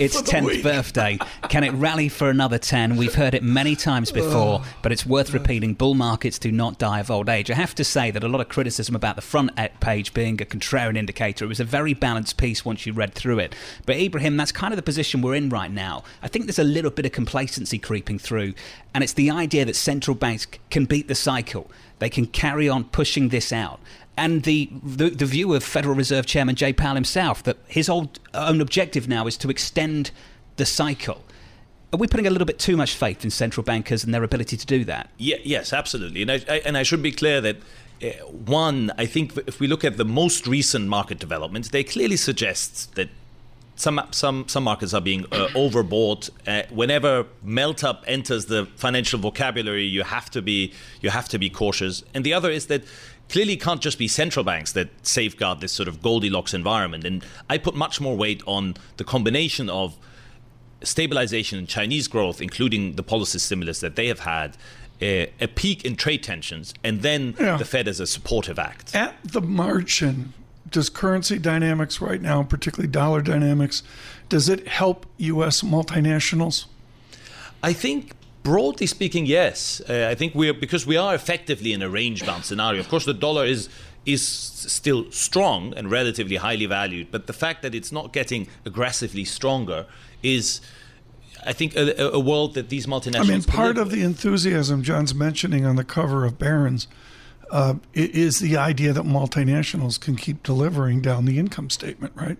its 0.00 0.22
tenth 0.22 0.62
birthday. 0.62 1.18
Can 1.48 1.64
it 1.64 1.72
rally 1.72 2.08
for 2.08 2.30
another 2.30 2.58
ten? 2.58 2.96
We've 2.96 3.14
heard 3.14 3.34
it 3.34 3.42
many 3.42 3.76
times 3.76 4.12
before, 4.12 4.62
but 4.82 4.92
it's 4.92 5.04
worth 5.04 5.32
repeating: 5.32 5.74
bull 5.74 5.94
markets 5.94 6.38
do 6.38 6.52
not 6.52 6.78
die 6.78 7.00
of 7.00 7.10
old 7.10 7.28
age. 7.28 7.50
I 7.50 7.54
have 7.54 7.74
to 7.76 7.84
say 7.84 8.10
that 8.10 8.24
a 8.24 8.28
lot 8.28 8.40
of 8.40 8.48
criticism 8.48 8.94
about 8.94 9.16
the 9.16 9.22
front 9.22 9.50
page 9.80 10.14
being 10.14 10.40
a 10.40 10.44
contrarian 10.44 10.96
indicator. 10.96 11.44
It 11.44 11.48
was 11.48 11.60
a 11.60 11.64
very 11.64 11.94
balanced 11.94 12.36
piece 12.36 12.64
once 12.64 12.86
you 12.86 12.92
read 12.92 13.14
through 13.14 13.40
it. 13.40 13.54
But 13.86 13.96
Ebrahim, 13.96 14.36
that's 14.36 14.52
kind 14.52 14.72
of 14.72 14.76
the 14.76 14.82
position 14.82 15.20
we're 15.22 15.34
in 15.34 15.48
right 15.48 15.70
now. 15.70 16.04
I 16.22 16.28
think 16.28 16.46
there's 16.46 16.58
a 16.58 16.64
little 16.64 16.90
bit 16.90 17.06
of 17.06 17.12
complacency 17.12 17.78
creeping 17.78 18.18
through, 18.18 18.54
and 18.94 19.02
it's 19.02 19.14
the 19.14 19.30
idea 19.30 19.64
that 19.64 19.76
central 19.76 20.14
banks 20.14 20.46
can 20.70 20.84
beat 20.84 21.08
the 21.08 21.14
cycle. 21.14 21.70
They 21.98 22.10
can 22.10 22.26
carry 22.26 22.68
on 22.68 22.84
pushing 22.84 23.28
this 23.28 23.52
out. 23.52 23.80
And 24.16 24.44
the, 24.44 24.70
the, 24.82 25.10
the 25.10 25.26
view 25.26 25.54
of 25.54 25.64
Federal 25.64 25.94
Reserve 25.94 26.26
Chairman 26.26 26.54
Jay 26.54 26.72
Powell 26.72 26.94
himself 26.94 27.42
that 27.42 27.56
his 27.66 27.88
old, 27.88 28.20
own 28.32 28.60
objective 28.60 29.08
now 29.08 29.26
is 29.26 29.36
to 29.38 29.50
extend 29.50 30.10
the 30.56 30.66
cycle. 30.66 31.24
Are 31.92 31.96
we 31.96 32.06
putting 32.06 32.26
a 32.26 32.30
little 32.30 32.46
bit 32.46 32.58
too 32.58 32.76
much 32.76 32.94
faith 32.94 33.24
in 33.24 33.30
central 33.30 33.64
bankers 33.64 34.04
and 34.04 34.12
their 34.12 34.22
ability 34.22 34.56
to 34.56 34.66
do 34.66 34.84
that? 34.84 35.10
Yeah, 35.16 35.36
yes, 35.44 35.72
absolutely. 35.72 36.22
And 36.22 36.30
I, 36.30 36.40
I, 36.48 36.58
and 36.64 36.76
I 36.76 36.82
should 36.82 37.02
be 37.02 37.12
clear 37.12 37.40
that 37.40 37.56
uh, 38.02 38.08
one, 38.26 38.92
I 38.98 39.06
think 39.06 39.36
if 39.46 39.60
we 39.60 39.66
look 39.66 39.84
at 39.84 39.96
the 39.96 40.04
most 40.04 40.46
recent 40.46 40.88
market 40.88 41.18
developments, 41.18 41.68
they 41.70 41.84
clearly 41.84 42.16
suggest 42.16 42.94
that 42.96 43.08
some 43.76 44.00
some 44.10 44.48
some 44.48 44.64
markets 44.64 44.94
are 44.94 45.00
being 45.00 45.24
uh, 45.26 45.48
overbought. 45.54 46.30
Uh, 46.46 46.62
whenever 46.70 47.26
melt 47.42 47.82
up 47.82 48.04
enters 48.06 48.46
the 48.46 48.66
financial 48.76 49.18
vocabulary, 49.18 49.84
you 49.84 50.02
have 50.02 50.30
to 50.30 50.42
be 50.42 50.72
you 51.00 51.10
have 51.10 51.28
to 51.30 51.38
be 51.38 51.50
cautious. 51.50 52.02
And 52.14 52.24
the 52.24 52.34
other 52.34 52.50
is 52.50 52.66
that 52.66 52.84
clearly 53.28 53.56
can't 53.56 53.80
just 53.80 53.98
be 53.98 54.08
central 54.08 54.44
banks 54.44 54.72
that 54.72 54.88
safeguard 55.02 55.60
this 55.60 55.72
sort 55.72 55.88
of 55.88 56.02
Goldilocks 56.02 56.54
environment. 56.54 57.04
And 57.04 57.24
I 57.48 57.58
put 57.58 57.74
much 57.74 58.00
more 58.00 58.16
weight 58.16 58.42
on 58.46 58.74
the 58.96 59.04
combination 59.04 59.68
of 59.70 59.96
stabilization 60.82 61.58
in 61.58 61.66
Chinese 61.66 62.08
growth, 62.08 62.40
including 62.40 62.96
the 62.96 63.02
policy 63.02 63.38
stimulus 63.38 63.80
that 63.80 63.96
they 63.96 64.06
have 64.08 64.20
had. 64.20 64.56
Uh, 65.02 65.26
a 65.40 65.48
peak 65.48 65.84
in 65.84 65.96
trade 65.96 66.22
tensions, 66.22 66.72
and 66.84 67.02
then 67.02 67.34
yeah. 67.38 67.56
the 67.56 67.64
Fed 67.64 67.88
as 67.88 67.98
a 67.98 68.06
supportive 68.06 68.60
act. 68.60 68.94
At 68.94 69.16
the 69.24 69.40
margin, 69.40 70.32
does 70.74 70.90
currency 70.90 71.38
dynamics 71.38 72.00
right 72.00 72.20
now, 72.20 72.42
particularly 72.42 72.90
dollar 72.90 73.22
dynamics, 73.22 73.84
does 74.28 74.48
it 74.48 74.66
help 74.66 75.06
U.S. 75.18 75.62
multinationals? 75.62 76.66
I 77.62 77.72
think 77.72 78.12
broadly 78.42 78.88
speaking, 78.88 79.24
yes. 79.24 79.80
Uh, 79.88 80.08
I 80.10 80.16
think 80.16 80.34
we're 80.34 80.52
because 80.52 80.84
we 80.84 80.96
are 80.96 81.14
effectively 81.14 81.72
in 81.72 81.80
a 81.80 81.88
range-bound 81.88 82.44
scenario. 82.44 82.80
Of 82.80 82.88
course, 82.88 83.04
the 83.04 83.14
dollar 83.14 83.46
is 83.46 83.68
is 84.04 84.26
still 84.26 85.10
strong 85.12 85.72
and 85.74 85.90
relatively 85.92 86.36
highly 86.36 86.66
valued, 86.66 87.12
but 87.12 87.28
the 87.28 87.32
fact 87.32 87.62
that 87.62 87.72
it's 87.72 87.92
not 87.92 88.12
getting 88.12 88.48
aggressively 88.66 89.24
stronger 89.24 89.86
is. 90.22 90.60
I 91.46 91.52
think 91.52 91.76
a, 91.76 92.10
a 92.10 92.18
world 92.18 92.54
that 92.54 92.70
these 92.70 92.86
multinationals. 92.86 93.20
I 93.20 93.34
mean, 93.34 93.42
part 93.42 93.76
of 93.76 93.90
the 93.90 94.02
enthusiasm 94.02 94.82
John's 94.82 95.14
mentioning 95.14 95.66
on 95.66 95.76
the 95.76 95.84
cover 95.84 96.24
of 96.24 96.38
Barron's 96.38 96.88
uh, 97.50 97.74
is 97.92 98.38
the 98.38 98.56
idea 98.56 98.92
that 98.92 99.04
multinationals 99.04 100.00
can 100.00 100.16
keep 100.16 100.42
delivering 100.42 101.00
down 101.00 101.24
the 101.24 101.38
income 101.38 101.70
statement, 101.70 102.12
right? 102.16 102.38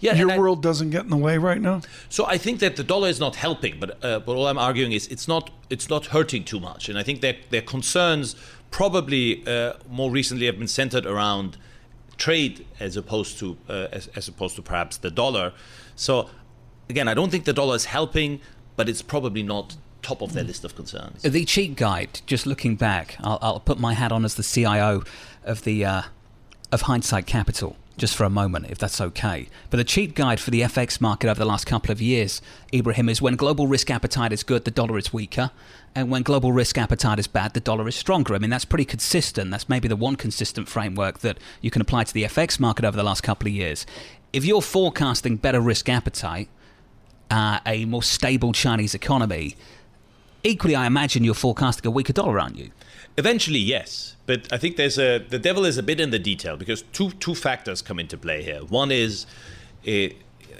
Yeah, 0.00 0.14
your 0.14 0.30
I, 0.30 0.38
world 0.38 0.62
doesn't 0.62 0.90
get 0.90 1.04
in 1.04 1.10
the 1.10 1.16
way 1.16 1.38
right 1.38 1.60
now. 1.60 1.80
So 2.08 2.24
I 2.26 2.38
think 2.38 2.60
that 2.60 2.76
the 2.76 2.84
dollar 2.84 3.08
is 3.08 3.18
not 3.18 3.36
helping, 3.36 3.80
but 3.80 4.02
uh, 4.04 4.20
but 4.20 4.36
all 4.36 4.46
I'm 4.46 4.58
arguing 4.58 4.92
is 4.92 5.08
it's 5.08 5.26
not 5.26 5.50
it's 5.70 5.88
not 5.88 6.06
hurting 6.06 6.44
too 6.44 6.60
much, 6.60 6.88
and 6.88 6.98
I 6.98 7.02
think 7.02 7.20
that 7.20 7.36
their 7.50 7.62
concerns 7.62 8.36
probably 8.70 9.44
uh, 9.46 9.72
more 9.88 10.10
recently 10.10 10.46
have 10.46 10.58
been 10.58 10.68
centered 10.68 11.06
around 11.06 11.56
trade 12.16 12.66
as 12.78 12.96
opposed 12.96 13.38
to 13.38 13.56
uh, 13.68 13.88
as, 13.92 14.08
as 14.08 14.28
opposed 14.28 14.56
to 14.56 14.62
perhaps 14.62 14.98
the 14.98 15.10
dollar. 15.10 15.52
So 15.96 16.30
again, 16.88 17.08
I 17.08 17.14
don't 17.14 17.30
think 17.30 17.44
the 17.44 17.52
dollar 17.52 17.74
is 17.74 17.86
helping, 17.86 18.40
but 18.76 18.88
it's 18.88 19.02
probably 19.02 19.42
not 19.42 19.76
top 20.02 20.22
of 20.22 20.32
their 20.32 20.44
list 20.44 20.64
of 20.64 20.74
concerns. 20.76 21.22
The 21.22 21.44
cheat 21.44 21.76
guide, 21.76 22.20
just 22.26 22.46
looking 22.46 22.76
back, 22.76 23.16
I'll, 23.20 23.38
I'll 23.42 23.60
put 23.60 23.78
my 23.78 23.94
hat 23.94 24.12
on 24.12 24.24
as 24.24 24.34
the 24.34 24.42
CIO 24.42 25.02
of 25.44 25.64
the 25.64 25.84
uh, 25.84 26.02
of 26.70 26.82
Hindsight 26.82 27.26
Capital 27.26 27.76
just 27.98 28.16
for 28.16 28.24
a 28.24 28.30
moment, 28.30 28.66
if 28.70 28.78
that's 28.78 29.00
okay. 29.00 29.48
But 29.70 29.76
the 29.76 29.84
cheat 29.84 30.14
guide 30.14 30.40
for 30.40 30.50
the 30.50 30.62
FX 30.62 31.00
market 31.00 31.28
over 31.28 31.38
the 31.38 31.44
last 31.44 31.66
couple 31.66 31.90
of 31.90 32.00
years, 32.00 32.40
Ebrahim, 32.72 33.10
is 33.10 33.20
when 33.20 33.36
global 33.36 33.66
risk 33.66 33.90
appetite 33.90 34.32
is 34.32 34.42
good, 34.42 34.64
the 34.64 34.70
dollar 34.70 34.96
is 34.96 35.12
weaker. 35.12 35.50
And 35.94 36.10
when 36.10 36.22
global 36.22 36.52
risk 36.52 36.78
appetite 36.78 37.18
is 37.18 37.26
bad, 37.26 37.54
the 37.54 37.60
dollar 37.60 37.88
is 37.88 37.96
stronger. 37.96 38.34
I 38.34 38.38
mean, 38.38 38.50
that's 38.50 38.64
pretty 38.64 38.84
consistent. 38.84 39.50
That's 39.50 39.68
maybe 39.68 39.88
the 39.88 39.96
one 39.96 40.16
consistent 40.16 40.68
framework 40.68 41.18
that 41.20 41.38
you 41.60 41.70
can 41.70 41.82
apply 41.82 42.04
to 42.04 42.14
the 42.14 42.24
FX 42.24 42.60
market 42.60 42.84
over 42.84 42.96
the 42.96 43.02
last 43.02 43.22
couple 43.22 43.48
of 43.48 43.52
years. 43.52 43.84
If 44.32 44.44
you're 44.44 44.62
forecasting 44.62 45.36
better 45.36 45.60
risk 45.60 45.88
appetite, 45.88 46.48
uh, 47.30 47.58
a 47.66 47.84
more 47.84 48.02
stable 48.02 48.52
Chinese 48.52 48.94
economy, 48.94 49.56
equally, 50.42 50.74
I 50.74 50.86
imagine 50.86 51.24
you're 51.24 51.34
forecasting 51.34 51.86
a 51.86 51.90
weaker 51.90 52.12
dollar, 52.12 52.38
aren't 52.38 52.56
you? 52.56 52.70
Eventually, 53.16 53.58
yes, 53.58 54.16
but 54.26 54.52
I 54.52 54.58
think 54.58 54.76
there's 54.76 54.98
a 54.98 55.18
the 55.18 55.38
devil 55.38 55.64
is 55.64 55.76
a 55.76 55.82
bit 55.82 55.98
in 55.98 56.10
the 56.10 56.18
detail 56.18 56.56
because 56.56 56.82
two 56.92 57.10
two 57.12 57.34
factors 57.34 57.82
come 57.82 57.98
into 57.98 58.16
play 58.16 58.42
here. 58.42 58.60
One 58.64 58.92
is 58.92 59.26
uh, 59.86 60.08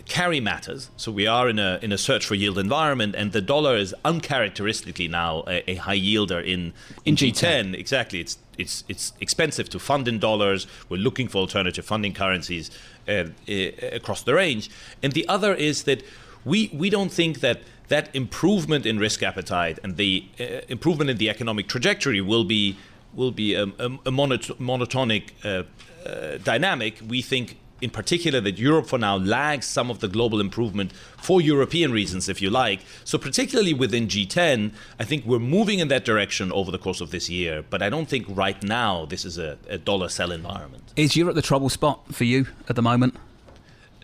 carry 0.07 0.41
matters, 0.41 0.91
so 0.97 1.13
we 1.13 1.27
are 1.27 1.49
in 1.49 1.59
a 1.59 1.79
in 1.83 1.93
a 1.93 1.99
search 1.99 2.27
for 2.27 2.35
yield 2.35 2.59
environment, 2.59 3.15
and 3.15 3.31
the 3.31 3.41
dollar 3.41 3.77
is 3.77 3.95
uncharacteristically 4.05 5.07
now 5.07 5.45
a, 5.47 5.71
a 5.71 5.75
high 5.77 5.99
yielder 5.99 6.43
in 6.43 6.73
in, 7.05 7.15
in 7.15 7.17
G10. 7.17 7.75
G10. 7.75 7.79
Exactly, 7.79 8.21
it's 8.21 8.39
it's 8.57 8.85
it's 8.89 9.13
expensive 9.21 9.69
to 9.71 9.79
fund 9.79 10.09
in 10.09 10.19
dollars. 10.19 10.67
We're 10.89 10.97
looking 10.97 11.29
for 11.29 11.39
alternative 11.39 11.85
funding 11.85 12.15
currencies 12.15 12.71
uh, 13.07 13.13
uh, 13.13 13.53
across 13.93 14.23
the 14.23 14.35
range, 14.35 14.71
and 15.03 15.13
the 15.13 15.29
other 15.29 15.55
is 15.55 15.85
that 15.85 16.03
we 16.45 16.71
we 16.73 16.91
don't 16.91 17.13
think 17.13 17.41
that 17.41 17.61
that 17.89 18.15
improvement 18.15 18.87
in 18.87 18.99
risk 18.99 19.23
appetite 19.23 19.79
and 19.83 19.97
the 19.97 20.25
uh, 20.39 20.45
improvement 20.69 21.11
in 21.11 21.17
the 21.17 21.29
economic 21.29 21.69
trajectory 21.69 22.21
will 22.21 22.45
be 22.45 22.77
will 23.15 23.31
be 23.33 23.55
a, 23.55 23.65
a, 23.65 23.87
a 23.87 24.13
monotonic 24.13 25.31
uh, 25.45 25.63
uh, 26.07 26.39
dynamic. 26.45 27.01
We 27.07 27.23
think, 27.23 27.59
in 27.81 27.91
particular, 27.91 28.41
that 28.41 28.59
Europe 28.59 28.87
for 28.87 28.99
now 28.99 29.17
lags 29.17 29.67
some 29.67 29.91
of 29.91 30.01
the 30.01 30.09
global 30.09 30.41
improvement 30.41 30.93
for 31.17 31.41
European 31.41 31.91
reasons, 31.91 32.29
if 32.29 32.43
you 32.43 32.51
like. 32.51 32.81
So, 33.05 33.19
particularly 33.19 33.75
within 33.75 34.09
G10, 34.09 34.73
I 35.01 35.05
think 35.05 35.25
we're 35.25 35.39
moving 35.39 35.79
in 35.79 35.89
that 35.89 36.05
direction 36.05 36.53
over 36.53 36.71
the 36.71 36.79
course 36.79 37.01
of 37.01 37.11
this 37.11 37.31
year. 37.31 37.65
But 37.69 37.83
I 37.83 37.89
don't 37.89 38.09
think 38.09 38.27
right 38.29 38.63
now 38.63 39.07
this 39.07 39.25
is 39.25 39.39
a, 39.39 39.59
a 39.69 39.79
dollar 39.79 40.09
sell 40.09 40.31
environment. 40.31 40.93
Is 40.97 41.17
Europe 41.17 41.35
the 41.35 41.43
trouble 41.43 41.69
spot 41.69 42.15
for 42.15 42.25
you 42.25 42.47
at 42.69 42.77
the 42.77 42.83
moment? 42.83 43.17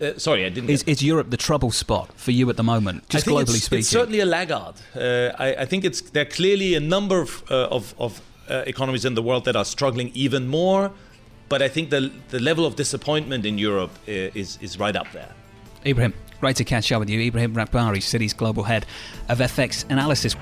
Uh, 0.01 0.19
sorry, 0.19 0.45
I 0.45 0.49
didn't. 0.49 0.71
Is, 0.71 0.83
is, 0.85 1.03
Europe 1.03 1.31
the 1.31 1.37
trouble 1.37 1.71
spot 1.71 2.11
for 2.17 2.33
you 2.33 2.51
at 2.51 2.57
the 2.57 2.65
moment, 2.65 3.09
just 3.09 3.27
globally 3.27 3.55
it's, 3.55 3.65
speaking? 3.65 3.79
It's 3.81 3.89
certainly 3.89 4.21
a 4.21 4.27
laggard. 4.27 4.75
Uh, 4.97 5.33
I, 5.39 5.55
I, 5.63 5.65
think 5.67 5.85
it's 5.85 6.01
there 6.01 6.23
are 6.23 6.31
clearly 6.31 6.75
a 6.75 6.81
number 6.81 7.21
of, 7.21 7.45
uh, 7.49 7.69
of, 7.71 7.95
of 7.99 8.21
uh, 8.51 8.65
economies 8.67 9.05
in 9.05 9.15
the 9.15 9.23
world 9.23 9.45
that 9.45 9.55
are 9.55 9.65
struggling 9.65 10.11
even 10.15 10.49
more, 10.49 10.91
but 11.49 11.63
I 11.63 11.69
think 11.69 11.91
the 11.91 12.11
the 12.31 12.41
level 12.41 12.67
of 12.67 12.75
disappointment 12.75 13.47
in 13.47 13.57
Europe 13.57 13.93
uh, 14.09 14.41
is 14.41 14.59
is 14.61 14.81
right 14.81 14.97
up 14.97 15.07
there. 15.13 15.33
Ebrahim, 15.85 16.13
great 16.41 16.57
to 16.57 16.65
catch 16.65 16.91
up 16.91 16.99
with 16.99 17.11
you. 17.11 17.21
Ebrahim 17.21 17.55
Rahbari, 17.55 18.01
Citi's 18.01 18.35
global 18.35 18.65
head 18.65 18.87
of 19.29 19.39
FX 19.39 19.85
analysis. 19.91 20.35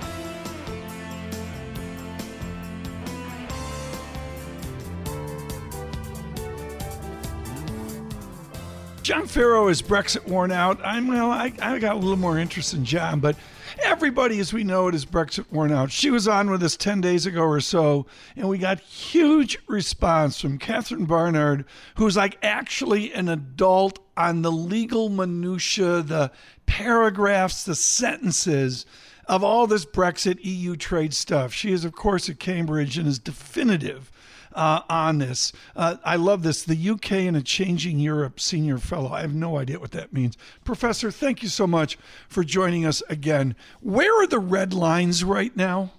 Ferro 9.32 9.68
is 9.68 9.80
Brexit 9.80 10.26
worn 10.28 10.52
out. 10.52 10.78
I'm 10.84 11.08
well. 11.08 11.30
I, 11.30 11.54
I 11.58 11.78
got 11.78 11.96
a 11.96 11.98
little 11.98 12.18
more 12.18 12.38
interest 12.38 12.74
in 12.74 12.84
John, 12.84 13.18
but 13.18 13.34
everybody, 13.82 14.38
as 14.40 14.52
we 14.52 14.62
know 14.62 14.88
it, 14.88 14.94
is 14.94 15.06
Brexit 15.06 15.50
worn 15.50 15.72
out. 15.72 15.90
She 15.90 16.10
was 16.10 16.28
on 16.28 16.50
with 16.50 16.62
us 16.62 16.76
ten 16.76 17.00
days 17.00 17.24
ago 17.24 17.40
or 17.40 17.60
so, 17.60 18.04
and 18.36 18.46
we 18.46 18.58
got 18.58 18.78
huge 18.80 19.56
response 19.66 20.38
from 20.38 20.58
Catherine 20.58 21.06
Barnard, 21.06 21.64
who's 21.94 22.14
like 22.14 22.36
actually 22.42 23.10
an 23.14 23.30
adult 23.30 24.00
on 24.18 24.42
the 24.42 24.52
legal 24.52 25.08
minutia, 25.08 26.02
the 26.02 26.30
paragraphs, 26.66 27.64
the 27.64 27.74
sentences 27.74 28.84
of 29.24 29.42
all 29.42 29.66
this 29.66 29.86
Brexit 29.86 30.40
EU 30.42 30.76
trade 30.76 31.14
stuff. 31.14 31.54
She 31.54 31.72
is, 31.72 31.86
of 31.86 31.94
course, 31.94 32.28
at 32.28 32.38
Cambridge 32.38 32.98
and 32.98 33.08
is 33.08 33.18
definitive 33.18 34.11
uh, 34.54 34.82
on 34.88 35.18
this. 35.18 35.52
Uh, 35.74 35.96
I 36.04 36.16
love 36.16 36.42
this. 36.42 36.62
The 36.62 36.90
UK 36.90 37.12
in 37.12 37.36
a 37.36 37.42
Changing 37.42 37.98
Europe 37.98 38.40
Senior 38.40 38.78
Fellow. 38.78 39.12
I 39.12 39.20
have 39.20 39.34
no 39.34 39.58
idea 39.58 39.78
what 39.78 39.92
that 39.92 40.12
means. 40.12 40.36
Professor, 40.64 41.10
thank 41.10 41.42
you 41.42 41.48
so 41.48 41.66
much 41.66 41.98
for 42.28 42.44
joining 42.44 42.86
us 42.86 43.02
again. 43.08 43.54
Where 43.80 44.22
are 44.22 44.26
the 44.26 44.38
red 44.38 44.72
lines 44.72 45.24
right 45.24 45.56
now? 45.56 45.92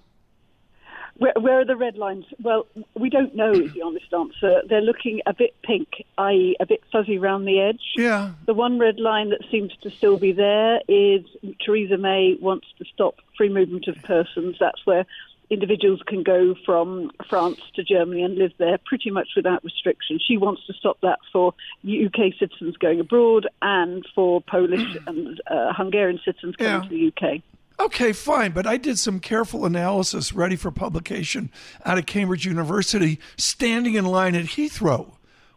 Where, 1.18 1.34
where, 1.40 1.60
are 1.60 1.66
the 1.66 1.76
red 1.76 1.96
lines? 1.96 2.26
Well, 2.42 2.66
we 2.96 3.10
don't 3.10 3.36
know 3.36 3.52
is 3.52 3.72
the 3.74 3.84
honest 3.84 4.12
answer. 4.12 4.64
They're 4.68 4.82
looking 4.82 5.22
a 5.28 5.34
bit 5.34 5.56
pink, 5.62 5.88
i.e., 6.18 6.58
a 6.60 6.66
bit 6.66 6.82
fuzzy 6.92 7.20
around 7.20 7.46
the 7.46 7.60
edge. 7.60 7.82
Yeah. 7.96 8.32
The 8.48 8.56
one 8.56 8.80
red 8.80 9.00
line 9.00 9.30
that 9.30 9.42
seems 9.52 9.72
to 9.84 9.92
still 9.92 10.18
be 10.18 10.32
there 10.32 10.82
is 10.88 11.24
Theresa 11.64 11.98
May 11.98 12.36
wants 12.42 12.68
to 12.80 12.86
stop 12.86 13.18
free 13.38 13.50
movement 13.50 13.88
of 13.88 13.96
persons. 14.02 14.58
That's 14.60 14.84
where 14.86 15.06
individuals 15.54 16.02
can 16.06 16.24
go 16.24 16.56
from 16.66 17.12
France 17.30 17.60
to 17.76 17.84
Germany 17.84 18.24
and 18.24 18.36
live 18.38 18.52
there 18.58 18.78
pretty 18.86 19.12
much 19.12 19.30
without 19.36 19.64
restriction. 19.64 20.20
She 20.26 20.38
wants 20.38 20.66
to 20.68 20.74
stop 20.74 20.98
that 21.02 21.20
for 21.32 21.54
UK 21.84 22.34
citizens 22.40 22.76
going 22.78 23.00
abroad 23.00 23.48
and 23.62 24.06
for 24.14 24.42
Polish 24.42 24.98
and 25.08 25.42
uh, 25.48 25.74
Hungarian 25.74 26.20
citizens 26.26 26.56
coming 26.56 26.74
yeah. 26.74 26.90
to 26.90 26.90
the 26.90 27.28
UK. 27.28 27.42
Okay, 27.80 28.14
fine, 28.14 28.52
but 28.52 28.68
I 28.68 28.78
did 28.78 29.00
some 29.00 29.20
careful 29.20 29.66
analysis 29.66 30.32
ready 30.32 30.56
for 30.56 30.72
publication 30.72 31.52
out 31.86 31.98
of 31.98 32.06
Cambridge 32.06 32.46
University, 32.46 33.20
standing 33.36 33.96
in 33.96 34.06
line 34.06 34.36
at 34.36 34.46
Heathrow. 34.46 35.14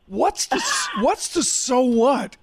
What's 0.06 0.46
the 0.46 0.62
what's 1.00 1.28
the 1.28 1.42
so 1.42 1.80
what 1.82 2.36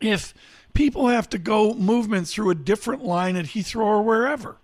if 0.00 0.34
people 0.74 1.08
have 1.08 1.28
to 1.30 1.38
go 1.38 1.74
movement 1.74 2.28
through 2.28 2.50
a 2.50 2.54
different 2.54 3.04
line 3.04 3.36
at 3.36 3.46
Heathrow 3.46 3.84
or 3.84 4.02
wherever? 4.02 4.58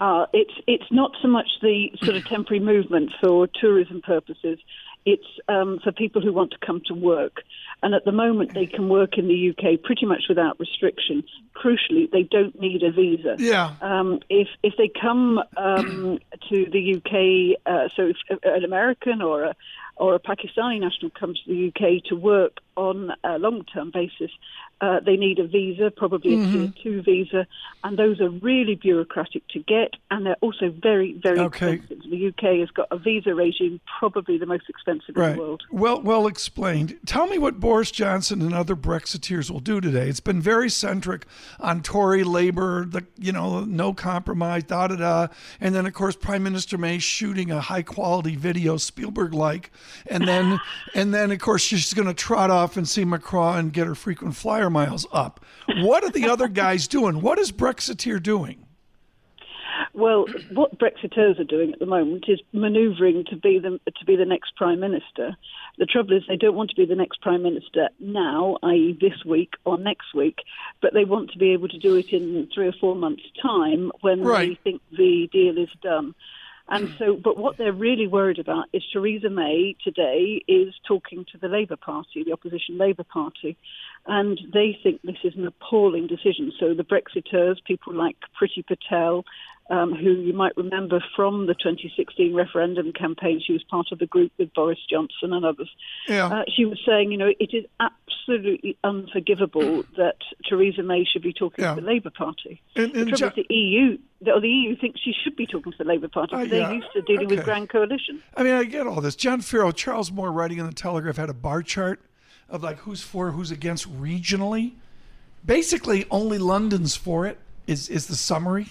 Uh, 0.00 0.24
it's 0.32 0.54
it's 0.66 0.90
not 0.90 1.12
so 1.20 1.28
much 1.28 1.46
the 1.60 1.90
sort 2.02 2.16
of 2.16 2.24
temporary 2.24 2.58
movement 2.58 3.12
for 3.20 3.46
tourism 3.46 4.00
purposes. 4.00 4.58
It's 5.04 5.26
um, 5.46 5.78
for 5.84 5.92
people 5.92 6.22
who 6.22 6.32
want 6.32 6.52
to 6.52 6.66
come 6.66 6.80
to 6.86 6.94
work, 6.94 7.42
and 7.82 7.94
at 7.94 8.06
the 8.06 8.12
moment 8.12 8.54
they 8.54 8.64
can 8.64 8.88
work 8.88 9.18
in 9.18 9.28
the 9.28 9.50
UK 9.50 9.82
pretty 9.82 10.06
much 10.06 10.24
without 10.28 10.58
restriction. 10.58 11.22
Crucially, 11.54 12.10
they 12.10 12.22
don't 12.22 12.58
need 12.58 12.82
a 12.82 12.90
visa. 12.90 13.36
Yeah. 13.38 13.74
Um, 13.82 14.20
if 14.30 14.48
if 14.62 14.72
they 14.78 14.90
come 15.00 15.38
um, 15.58 16.18
to 16.48 16.66
the 16.72 16.96
UK, 16.96 17.60
uh, 17.66 17.88
so 17.94 18.06
if 18.06 18.16
an 18.42 18.64
American 18.64 19.20
or 19.20 19.44
a 19.44 19.56
or 19.96 20.14
a 20.14 20.18
Pakistani 20.18 20.80
national 20.80 21.10
comes 21.10 21.38
to 21.44 21.50
the 21.50 21.68
UK 21.68 22.04
to 22.04 22.16
work 22.16 22.56
on 22.76 23.12
a 23.22 23.38
long 23.38 23.64
term 23.64 23.90
basis, 23.92 24.30
uh, 24.80 25.00
they 25.00 25.16
need 25.16 25.38
a 25.38 25.46
visa, 25.46 25.92
probably 25.94 26.34
a 26.34 26.38
mm-hmm. 26.38 26.52
tier 26.52 26.72
two 26.82 27.02
visa, 27.02 27.46
and 27.84 27.98
those 27.98 28.20
are 28.20 28.30
really 28.30 28.74
bureaucratic 28.74 29.46
to 29.48 29.58
get, 29.60 29.94
and 30.10 30.24
they're 30.24 30.36
also 30.40 30.70
very, 30.70 31.12
very 31.22 31.38
okay. 31.38 31.74
expensive. 31.74 32.10
The 32.10 32.28
UK 32.28 32.60
has 32.60 32.70
got 32.70 32.88
a 32.90 32.96
visa 32.96 33.34
regime, 33.34 33.80
probably 33.98 34.38
the 34.38 34.46
most 34.46 34.68
expensive 34.70 35.16
right. 35.16 35.32
in 35.32 35.36
the 35.36 35.42
world. 35.42 35.62
Well, 35.70 36.00
well 36.00 36.26
explained. 36.26 36.98
Tell 37.04 37.26
me 37.26 37.36
what 37.36 37.60
Boris 37.60 37.90
Johnson 37.90 38.40
and 38.40 38.54
other 38.54 38.74
Brexiteers 38.74 39.50
will 39.50 39.60
do 39.60 39.82
today. 39.82 40.08
It's 40.08 40.20
been 40.20 40.40
very 40.40 40.70
centric 40.70 41.26
on 41.58 41.82
Tory 41.82 42.24
Labour, 42.24 42.86
the 42.86 43.04
you 43.18 43.32
know 43.32 43.64
no 43.64 43.92
compromise, 43.92 44.64
da 44.64 44.86
da 44.86 44.96
da, 44.96 45.28
and 45.60 45.74
then 45.74 45.84
of 45.84 45.92
course 45.92 46.16
Prime 46.16 46.42
Minister 46.42 46.78
May 46.78 46.98
shooting 46.98 47.50
a 47.50 47.60
high 47.60 47.82
quality 47.82 48.34
video, 48.34 48.78
Spielberg 48.78 49.34
like, 49.34 49.70
and 50.06 50.26
then 50.26 50.58
and 50.94 51.12
then 51.12 51.30
of 51.30 51.38
course 51.38 51.60
she's 51.60 51.92
going 51.92 52.08
to 52.08 52.14
trot 52.14 52.50
off 52.50 52.78
and 52.78 52.88
see 52.88 53.04
Macron 53.04 53.58
and 53.58 53.72
get 53.74 53.86
her 53.86 53.94
frequent 53.94 54.36
flyer 54.36 54.69
miles 54.70 55.06
up. 55.12 55.44
What 55.78 56.04
are 56.04 56.10
the 56.10 56.28
other 56.28 56.48
guys 56.48 56.88
doing? 56.88 57.20
What 57.20 57.38
is 57.38 57.52
Brexiteer 57.52 58.22
doing? 58.22 58.66
Well, 59.92 60.26
what 60.52 60.78
Brexiteers 60.78 61.40
are 61.40 61.44
doing 61.44 61.72
at 61.72 61.78
the 61.78 61.86
moment 61.86 62.24
is 62.28 62.40
manoeuvring 62.52 63.24
to 63.30 63.36
be 63.36 63.58
the 63.58 63.80
to 63.98 64.04
be 64.04 64.16
the 64.16 64.24
next 64.24 64.54
prime 64.56 64.80
minister. 64.80 65.36
The 65.78 65.86
trouble 65.86 66.16
is 66.16 66.22
they 66.28 66.36
don't 66.36 66.54
want 66.54 66.70
to 66.70 66.76
be 66.76 66.86
the 66.86 66.94
next 66.94 67.20
prime 67.20 67.42
minister 67.42 67.88
now, 67.98 68.58
i.e., 68.62 68.96
this 69.00 69.24
week 69.24 69.54
or 69.64 69.78
next 69.78 70.14
week, 70.14 70.38
but 70.80 70.94
they 70.94 71.04
want 71.04 71.30
to 71.32 71.38
be 71.38 71.52
able 71.52 71.68
to 71.68 71.78
do 71.78 71.96
it 71.96 72.12
in 72.12 72.48
three 72.54 72.68
or 72.68 72.74
four 72.80 72.94
months' 72.94 73.24
time 73.42 73.90
when 74.00 74.22
right. 74.22 74.50
they 74.50 74.54
think 74.70 74.82
the 74.92 75.28
deal 75.32 75.58
is 75.58 75.70
done. 75.82 76.14
And 76.70 76.94
so, 76.98 77.16
but 77.16 77.36
what 77.36 77.56
they're 77.56 77.72
really 77.72 78.06
worried 78.06 78.38
about 78.38 78.66
is 78.72 78.84
Theresa 78.92 79.28
May 79.28 79.74
today 79.82 80.40
is 80.46 80.72
talking 80.86 81.26
to 81.32 81.38
the 81.38 81.48
Labour 81.48 81.76
Party, 81.76 82.22
the 82.22 82.32
opposition 82.32 82.78
Labour 82.78 83.02
Party, 83.02 83.56
and 84.06 84.40
they 84.52 84.78
think 84.82 85.00
this 85.02 85.16
is 85.24 85.34
an 85.36 85.46
appalling 85.46 86.06
decision. 86.06 86.52
So 86.58 86.74
the 86.74 86.84
Brexiteers, 86.84 87.56
people 87.64 87.94
like 87.94 88.16
Priti 88.40 88.66
Patel, 88.66 89.24
um, 89.70 89.94
who 89.94 90.10
you 90.10 90.32
might 90.32 90.56
remember 90.56 91.02
from 91.14 91.46
the 91.46 91.54
2016 91.54 92.34
referendum 92.34 92.92
campaign. 92.92 93.40
She 93.44 93.52
was 93.52 93.62
part 93.62 93.86
of 93.92 94.00
the 94.00 94.06
group 94.06 94.32
with 94.36 94.52
Boris 94.52 94.80
Johnson 94.90 95.32
and 95.32 95.44
others. 95.44 95.70
Yeah. 96.08 96.26
Uh, 96.26 96.42
she 96.54 96.64
was 96.64 96.80
saying, 96.84 97.12
you 97.12 97.18
know, 97.18 97.30
it 97.38 97.50
is 97.52 97.64
absolutely 97.78 98.76
unforgivable 98.82 99.84
that 99.96 100.16
Theresa 100.48 100.82
May 100.82 101.04
should 101.04 101.22
be 101.22 101.32
talking 101.32 101.64
yeah. 101.64 101.76
to 101.76 101.80
the 101.80 101.86
Labour 101.86 102.10
Party. 102.10 102.60
And, 102.74 102.94
and 102.96 103.12
the 103.12 103.16
ja- 103.16 103.30
the 103.30 103.46
EU, 103.48 103.96
the, 104.20 104.40
the, 104.40 104.48
EU 104.48 104.76
thinks 104.76 105.00
she 105.00 105.14
should 105.22 105.36
be 105.36 105.46
talking 105.46 105.70
to 105.70 105.78
the 105.78 105.84
Labour 105.84 106.08
Party 106.08 106.34
because 106.34 106.52
uh, 106.52 106.56
yeah. 106.56 106.66
they're 106.66 106.74
used 106.74 106.92
to 106.94 107.02
dealing 107.02 107.26
okay. 107.26 107.36
with 107.36 107.44
grand 107.44 107.68
coalition. 107.68 108.20
I 108.36 108.42
mean, 108.42 108.54
I 108.54 108.64
get 108.64 108.88
all 108.88 109.00
this. 109.00 109.14
John 109.14 109.40
Ferro, 109.40 109.70
Charles 109.70 110.10
Moore, 110.10 110.32
writing 110.32 110.58
in 110.58 110.66
the 110.66 110.72
Telegraph, 110.72 111.16
had 111.16 111.30
a 111.30 111.34
bar 111.34 111.62
chart 111.62 112.00
of 112.50 112.62
like 112.62 112.78
who's 112.78 113.02
for, 113.02 113.30
who's 113.30 113.50
against 113.50 113.90
regionally. 114.00 114.72
Basically, 115.44 116.04
only 116.10 116.38
London's 116.38 116.96
for 116.96 117.26
it. 117.26 117.38
Is 117.66 117.88
is 117.88 118.06
the 118.06 118.16
summary? 118.16 118.66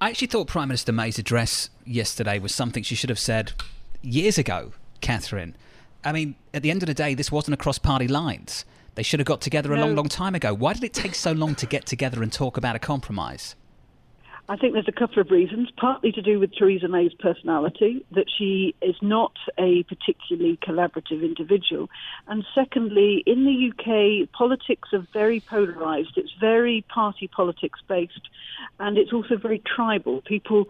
I 0.00 0.08
actually 0.08 0.28
thought 0.28 0.46
Prime 0.46 0.68
Minister 0.68 0.92
May's 0.92 1.18
address 1.18 1.68
yesterday 1.84 2.38
was 2.38 2.54
something 2.54 2.82
she 2.82 2.94
should 2.94 3.10
have 3.10 3.18
said 3.18 3.52
years 4.00 4.38
ago, 4.38 4.72
Catherine. 5.02 5.54
I 6.02 6.12
mean, 6.12 6.36
at 6.54 6.62
the 6.62 6.70
end 6.70 6.82
of 6.82 6.86
the 6.86 6.94
day, 6.94 7.14
this 7.14 7.30
wasn't 7.30 7.54
across 7.54 7.78
party 7.78 8.08
lines. 8.08 8.64
They 8.94 9.02
should 9.02 9.20
have 9.20 9.26
got 9.26 9.42
together 9.42 9.72
a 9.72 9.76
no. 9.76 9.84
long, 9.84 9.94
long 9.96 10.08
time 10.08 10.34
ago. 10.34 10.54
Why 10.54 10.72
did 10.72 10.84
it 10.84 10.94
take 10.94 11.14
so 11.14 11.32
long 11.32 11.54
to 11.56 11.66
get 11.66 11.84
together 11.84 12.22
and 12.22 12.32
talk 12.32 12.56
about 12.56 12.76
a 12.76 12.78
compromise? 12.78 13.54
I 14.50 14.56
think 14.56 14.72
there's 14.72 14.88
a 14.88 14.92
couple 14.92 15.20
of 15.20 15.30
reasons, 15.30 15.68
partly 15.76 16.10
to 16.10 16.20
do 16.20 16.40
with 16.40 16.52
Theresa 16.52 16.88
May's 16.88 17.14
personality, 17.14 18.04
that 18.10 18.26
she 18.36 18.74
is 18.82 18.96
not 19.00 19.30
a 19.56 19.84
particularly 19.84 20.58
collaborative 20.60 21.22
individual. 21.22 21.88
And 22.26 22.44
secondly, 22.52 23.22
in 23.26 23.44
the 23.44 23.70
UK, 23.70 24.28
politics 24.32 24.88
are 24.92 25.06
very 25.12 25.38
polarised. 25.38 26.14
It's 26.16 26.32
very 26.40 26.84
party 26.92 27.28
politics 27.28 27.78
based, 27.86 28.28
and 28.80 28.98
it's 28.98 29.12
also 29.12 29.36
very 29.36 29.62
tribal. 29.64 30.20
People 30.22 30.64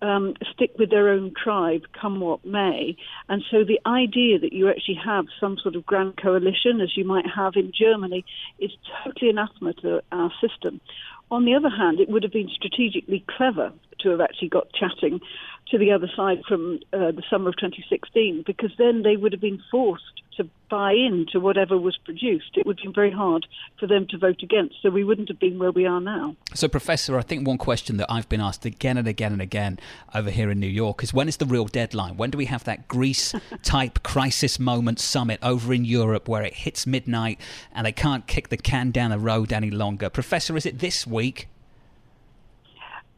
um, 0.00 0.32
stick 0.54 0.70
with 0.78 0.88
their 0.88 1.10
own 1.10 1.34
tribe, 1.34 1.82
come 1.92 2.20
what 2.20 2.42
may. 2.42 2.96
And 3.28 3.44
so 3.50 3.64
the 3.64 3.80
idea 3.84 4.38
that 4.38 4.54
you 4.54 4.70
actually 4.70 4.98
have 5.04 5.26
some 5.38 5.58
sort 5.58 5.76
of 5.76 5.84
grand 5.84 6.16
coalition, 6.16 6.80
as 6.80 6.96
you 6.96 7.04
might 7.04 7.26
have 7.28 7.56
in 7.56 7.70
Germany, 7.78 8.24
is 8.58 8.70
totally 9.04 9.28
anathema 9.28 9.74
to 9.74 10.02
our 10.10 10.32
system. 10.40 10.80
On 11.30 11.44
the 11.44 11.54
other 11.54 11.70
hand, 11.70 11.98
it 11.98 12.08
would 12.08 12.22
have 12.22 12.32
been 12.32 12.48
strategically 12.48 13.24
clever 13.36 13.72
to 14.00 14.10
have 14.10 14.20
actually 14.20 14.48
got 14.48 14.72
chatting 14.72 15.20
to 15.70 15.78
the 15.78 15.92
other 15.92 16.08
side 16.14 16.42
from 16.46 16.78
uh, 16.92 17.10
the 17.10 17.22
summer 17.28 17.48
of 17.48 17.56
2016, 17.56 18.44
because 18.46 18.70
then 18.78 19.02
they 19.02 19.16
would 19.16 19.32
have 19.32 19.40
been 19.40 19.60
forced 19.70 20.22
to 20.36 20.48
buy 20.68 20.92
into 20.92 21.40
whatever 21.40 21.78
was 21.78 21.96
produced. 21.96 22.56
It 22.56 22.66
would 22.66 22.78
have 22.78 22.84
been 22.84 22.92
very 22.92 23.10
hard 23.10 23.46
for 23.80 23.86
them 23.86 24.06
to 24.10 24.18
vote 24.18 24.42
against, 24.42 24.76
so 24.82 24.90
we 24.90 25.02
wouldn't 25.02 25.28
have 25.28 25.38
been 25.38 25.58
where 25.58 25.72
we 25.72 25.86
are 25.86 26.00
now. 26.00 26.36
So, 26.54 26.68
Professor, 26.68 27.18
I 27.18 27.22
think 27.22 27.46
one 27.46 27.58
question 27.58 27.96
that 27.96 28.10
I've 28.10 28.28
been 28.28 28.40
asked 28.40 28.64
again 28.64 28.96
and 28.96 29.08
again 29.08 29.32
and 29.32 29.42
again 29.42 29.78
over 30.14 30.30
here 30.30 30.50
in 30.50 30.60
New 30.60 30.66
York 30.66 31.02
is 31.02 31.14
when 31.14 31.28
is 31.28 31.38
the 31.38 31.46
real 31.46 31.66
deadline? 31.66 32.16
When 32.16 32.30
do 32.30 32.38
we 32.38 32.46
have 32.46 32.64
that 32.64 32.86
Greece 32.86 33.34
type 33.62 34.02
crisis 34.02 34.58
moment 34.58 35.00
summit 35.00 35.40
over 35.42 35.72
in 35.72 35.84
Europe 35.84 36.28
where 36.28 36.42
it 36.42 36.54
hits 36.54 36.86
midnight 36.86 37.40
and 37.74 37.86
they 37.86 37.92
can't 37.92 38.26
kick 38.26 38.50
the 38.50 38.56
can 38.56 38.90
down 38.90 39.10
the 39.10 39.18
road 39.18 39.52
any 39.52 39.70
longer? 39.70 40.10
Professor, 40.10 40.56
is 40.56 40.66
it 40.66 40.78
this 40.78 41.06
week? 41.06 41.48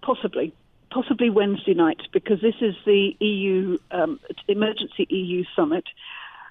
Possibly 0.03 0.55
possibly 0.99 1.31
Wednesday 1.31 1.75
night 1.75 2.01
because 2.13 2.41
this 2.41 2.57
is 2.61 2.75
the 2.85 3.17
EU 3.21 3.79
um, 3.93 4.19
emergency 4.49 5.07
EU 5.09 5.45
summit. 5.55 5.85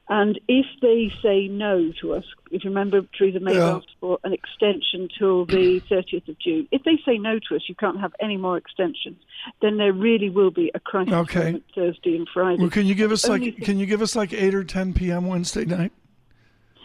And 0.10 0.40
if 0.48 0.66
they 0.82 1.12
say 1.22 1.50
no 1.50 1.92
to 2.00 2.14
us, 2.14 2.24
if 2.50 2.64
you 2.64 2.70
remember, 2.70 3.02
Theresa 3.18 3.42
May 3.42 3.56
yeah. 3.56 3.76
asked 3.76 3.94
for 4.00 4.20
an 4.24 4.32
extension 4.32 5.10
till 5.20 5.46
the 5.46 5.82
30th 5.92 6.30
of 6.30 6.40
June. 6.40 6.66
If 6.72 6.84
they 6.86 6.98
say 7.06 7.18
no 7.18 7.40
to 7.50 7.58
us, 7.58 7.64
you 7.68 7.76
can't 7.76 8.00
have 8.00 8.14
any 8.22 8.38
more 8.38 8.56
extensions. 8.56 9.18
Then 9.62 9.76
there 9.76 9.92
really 9.92 10.30
will 10.30 10.52
be 10.52 10.72
a 10.74 10.80
crisis 10.80 11.14
okay. 11.14 11.62
Thursday 11.76 12.16
and 12.16 12.28
Friday. 12.34 12.62
Well, 12.62 12.70
can 12.70 12.86
you 12.86 12.96
give 12.96 13.12
us 13.12 13.28
like 13.28 13.58
can 13.58 13.80
you 13.80 13.86
give 13.86 14.02
us 14.02 14.16
like 14.16 14.32
eight 14.32 14.56
or 14.56 14.64
10 14.64 14.94
p.m. 14.94 15.28
Wednesday 15.28 15.66
night? 15.66 15.92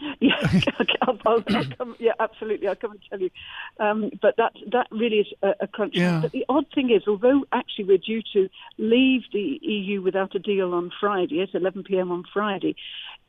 Yeah, 0.19 0.35
I'll, 1.01 1.17
I'll, 1.25 1.43
I'll 1.49 1.65
come, 1.77 1.95
yeah, 1.99 2.13
absolutely. 2.19 2.67
I'll 2.67 2.75
come 2.75 2.91
and 2.91 2.99
tell 3.09 3.19
you. 3.19 3.29
Um, 3.79 4.09
but 4.21 4.35
that 4.37 4.53
that 4.71 4.87
really 4.91 5.17
is 5.17 5.27
a, 5.41 5.53
a 5.61 5.67
crunch. 5.67 5.95
Yeah. 5.95 6.21
But 6.21 6.31
the 6.31 6.45
odd 6.49 6.65
thing 6.73 6.91
is, 6.91 7.03
although 7.07 7.43
actually 7.51 7.85
we're 7.85 7.97
due 7.97 8.21
to 8.33 8.49
leave 8.77 9.23
the 9.31 9.59
EU 9.61 10.01
without 10.01 10.35
a 10.35 10.39
deal 10.39 10.73
on 10.73 10.91
Friday 10.99 11.41
at 11.41 11.53
11 11.53 11.83
p.m. 11.83 12.11
on 12.11 12.23
Friday, 12.33 12.75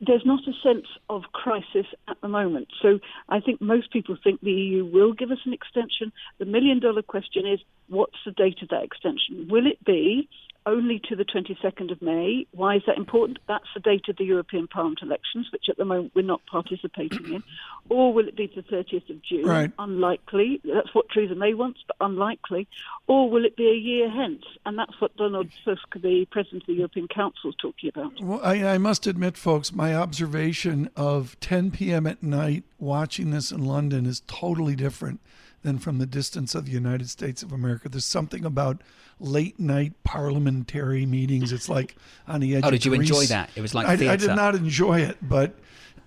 there's 0.01 0.25
not 0.25 0.41
a 0.47 0.53
sense 0.63 0.87
of 1.09 1.23
crisis 1.33 1.87
at 2.09 2.21
the 2.21 2.29
moment. 2.29 2.69
So 2.83 3.01
I 3.29 3.41
think 3.41 3.61
most 3.61 3.93
people 3.93 4.17
think 4.23 4.41
the 4.41 4.53
EU 4.53 4.85
will 4.85 5.13
give 5.13 5.31
us 5.31 5.39
an 5.45 5.53
extension. 5.53 6.13
The 6.39 6.45
million 6.45 6.81
dollar 6.81 7.03
question 7.03 7.47
is, 7.47 7.61
what's 7.89 8.17
the 8.25 8.33
date 8.33 8.63
of 8.63 8.69
that 8.69 8.83
extension? 8.83 9.49
Will 9.51 9.67
it 9.67 9.83
be 9.85 10.29
only 10.67 11.01
to 11.09 11.17
the 11.17 11.25
22nd 11.25 11.93
of 11.93 12.01
May. 12.01 12.47
Why 12.53 12.77
is 12.77 12.83
that 12.87 12.97
important? 12.97 13.39
That's 13.49 13.67
the 13.75 13.81
date 13.81 14.09
of 14.09 14.17
the 14.17 14.25
European 14.25 14.67
Parliament 14.67 15.01
elections, 15.03 15.49
which 15.53 15.65
at 15.69 15.77
the 15.77 15.85
moment 15.85 16.13
we're 16.15 16.23
not 16.23 16.41
participating 16.47 17.35
in. 17.35 17.43
Or 17.91 18.15
will 18.15 18.27
it 18.27 18.35
be 18.35 18.47
the 18.47 18.63
30th 18.63 19.11
of 19.11 19.23
June? 19.23 19.45
Right. 19.45 19.71
Unlikely. 19.79 20.59
That's 20.65 20.95
what 20.95 21.05
Theresa 21.13 21.35
May 21.35 21.53
wants, 21.53 21.81
but 21.87 21.97
unlikely. 22.01 22.67
Or 23.07 23.29
will 23.29 23.45
it 23.45 23.59
be 23.59 23.69
a 23.69 23.75
year 23.75 24.11
hence? 24.11 24.43
And 24.65 24.79
that's 24.79 24.99
what 25.03 25.15
Donald 25.19 25.51
Tusk, 25.67 25.83
the 25.95 26.27
President 26.31 26.63
of 26.63 26.67
the 26.69 26.73
European 26.73 27.09
Council, 27.09 27.51
is 27.51 27.57
talking 27.57 27.91
about. 27.95 28.13
Well, 28.23 28.41
I, 28.43 28.65
I 28.65 28.79
must 28.79 29.07
admit, 29.07 29.37
folks, 29.37 29.75
my 29.75 29.95
observation 29.95 30.89
of 30.97 31.39
10 31.41 31.73
p.m. 31.73 32.07
at 32.07 32.23
night 32.23 32.65
watching 32.79 33.33
this 33.33 33.53
in 33.53 33.67
London 33.67 34.07
is 34.07 34.23
totally 34.27 34.75
different 34.75 35.21
than 35.65 35.79
from 35.79 35.99
the 35.99 36.07
distance 36.07 36.55
of 36.55 36.67
the 36.67 36.73
United 36.73 37.11
States 37.11 37.43
of 37.43 37.51
America. 37.51 37.89
There's 37.89 38.05
something 38.05 38.45
about 38.45 38.83
late 39.19 39.59
night 39.59 39.95
parliamentary 40.05 41.07
meetings. 41.07 41.51
It's 41.51 41.69
like 41.69 41.97
on 42.29 42.41
the 42.41 42.55
edge. 42.55 42.65
Oh, 42.65 42.71
did 42.71 42.85
you 42.85 42.95
Greece. 42.95 43.11
enjoy 43.11 43.25
that? 43.27 43.51
It 43.57 43.61
was 43.63 43.75
like 43.75 43.87
I, 43.87 44.13
I 44.13 44.17
did 44.17 44.37
not 44.37 44.55
enjoy 44.55 45.01
it, 45.01 45.17
but 45.21 45.57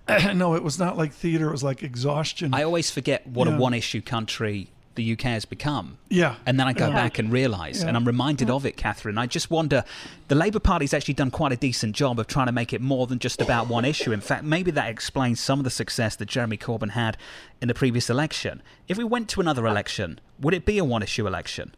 no, 0.35 0.55
it 0.55 0.63
was 0.63 0.79
not 0.79 0.97
like 0.97 1.11
theater. 1.11 1.49
It 1.49 1.51
was 1.51 1.63
like 1.63 1.83
exhaustion. 1.83 2.53
I 2.53 2.63
always 2.63 2.89
forget 2.89 3.27
what 3.27 3.47
yeah. 3.47 3.55
a 3.55 3.59
one-issue 3.59 4.01
country 4.01 4.71
the 4.97 5.13
UK 5.13 5.21
has 5.21 5.45
become. 5.45 5.97
Yeah. 6.09 6.35
And 6.45 6.59
then 6.59 6.67
I 6.67 6.73
go 6.73 6.89
yeah. 6.89 6.93
back 6.93 7.17
and 7.17 7.31
realise, 7.31 7.81
yeah. 7.81 7.87
and 7.87 7.95
I'm 7.95 8.03
reminded 8.03 8.49
yeah. 8.49 8.55
of 8.55 8.65
it, 8.65 8.75
Catherine. 8.75 9.17
I 9.17 9.27
just 9.27 9.49
wonder, 9.49 9.85
the 10.27 10.35
Labour 10.35 10.59
Party's 10.59 10.93
actually 10.93 11.13
done 11.13 11.31
quite 11.31 11.53
a 11.53 11.55
decent 11.55 11.95
job 11.95 12.19
of 12.19 12.27
trying 12.27 12.47
to 12.47 12.51
make 12.51 12.73
it 12.73 12.81
more 12.81 13.07
than 13.07 13.19
just 13.19 13.41
about 13.41 13.69
one 13.69 13.85
issue. 13.85 14.11
In 14.11 14.19
fact, 14.19 14.43
maybe 14.43 14.71
that 14.71 14.89
explains 14.89 15.39
some 15.39 15.59
of 15.59 15.63
the 15.63 15.69
success 15.69 16.17
that 16.17 16.25
Jeremy 16.25 16.57
Corbyn 16.57 16.91
had 16.91 17.15
in 17.61 17.69
the 17.69 17.73
previous 17.73 18.09
election. 18.09 18.61
If 18.89 18.97
we 18.97 19.05
went 19.05 19.29
to 19.29 19.39
another 19.39 19.65
election, 19.65 20.19
would 20.41 20.53
it 20.53 20.65
be 20.65 20.77
a 20.77 20.83
one 20.83 21.03
issue 21.03 21.25
election? 21.25 21.73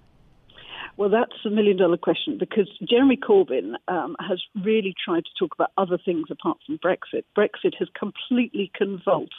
Well, 0.97 1.10
that's 1.10 1.45
a 1.45 1.49
million 1.49 1.77
dollar 1.77 1.95
question 1.95 2.38
because 2.38 2.67
Jeremy 2.89 3.15
Corbyn 3.15 3.75
um, 3.88 4.17
has 4.19 4.41
really 4.65 4.93
tried 5.05 5.23
to 5.23 5.32
talk 5.39 5.53
about 5.53 5.71
other 5.77 5.97
things 5.97 6.25
apart 6.29 6.58
from 6.65 6.77
Brexit. 6.77 7.23
Brexit 7.38 7.73
has 7.79 7.88
completely 7.97 8.69
convulsed 8.75 9.32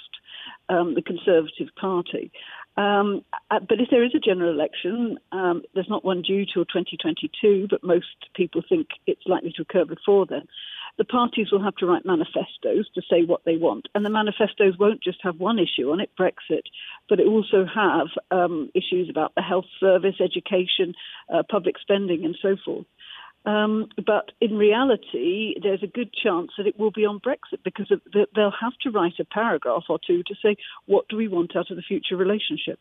um, 0.71 0.95
the 0.95 1.03
Conservative 1.03 1.69
Party. 1.79 2.31
Um, 2.77 3.25
uh, 3.51 3.61
but 3.61 3.81
if 3.81 3.89
there 3.91 4.05
is 4.05 4.15
a 4.15 4.21
general 4.21 4.53
election, 4.53 5.19
um, 5.33 5.63
there's 5.75 5.89
not 5.89 6.05
one 6.05 6.23
due 6.23 6.47
till 6.47 6.65
2022, 6.65 7.67
but 7.69 7.85
most 7.85 8.07
people 8.35 8.63
think 8.67 8.89
it's 9.07 9.27
likely 9.27 9.53
to 9.57 9.63
occur 9.63 9.85
before 9.85 10.27
then. 10.27 10.47
The 10.99 11.05
parties 11.05 11.51
will 11.51 11.63
have 11.63 11.77
to 11.77 11.87
write 11.87 12.05
manifestos 12.05 12.87
to 12.95 13.03
say 13.09 13.23
what 13.25 13.45
they 13.45 13.57
want, 13.57 13.89
and 13.95 14.05
the 14.05 14.11
manifestos 14.11 14.79
won't 14.79 15.03
just 15.03 15.19
have 15.23 15.39
one 15.39 15.59
issue 15.59 15.91
on 15.91 16.01
it, 16.01 16.11
Brexit, 16.19 16.65
but 17.09 17.21
it 17.21 17.27
also 17.27 17.65
have 17.65 18.09
um, 18.31 18.71
issues 18.75 19.09
about 19.09 19.35
the 19.35 19.43
health 19.43 19.67
service, 19.79 20.17
education, 20.21 20.95
uh, 21.33 21.43
public 21.51 21.77
spending, 21.79 22.25
and 22.25 22.37
so 22.43 22.57
forth. 22.65 22.87
Um, 23.47 23.89
but 24.07 24.33
in 24.41 24.57
reality, 24.59 25.55
there's 25.63 25.83
a 25.83 25.87
good 25.87 26.13
chance 26.13 26.51
that 26.59 26.67
it 26.67 26.79
will 26.79 26.91
be 26.91 27.07
on 27.07 27.21
Brexit 27.21 27.63
because 27.65 27.91
they'll 28.13 28.53
have 28.61 28.77
to 28.83 28.91
write 28.91 29.19
a 29.19 29.25
paragraph 29.25 29.85
or 29.89 29.99
two 30.07 30.23
to 30.25 30.35
say, 30.43 30.57
what 30.87 31.09
do 31.09 31.17
we 31.17 31.27
want 31.27 31.57
out 31.57 31.71
of 31.71 31.77
the 31.77 31.83
future 31.83 32.17
relationship? 32.17 32.81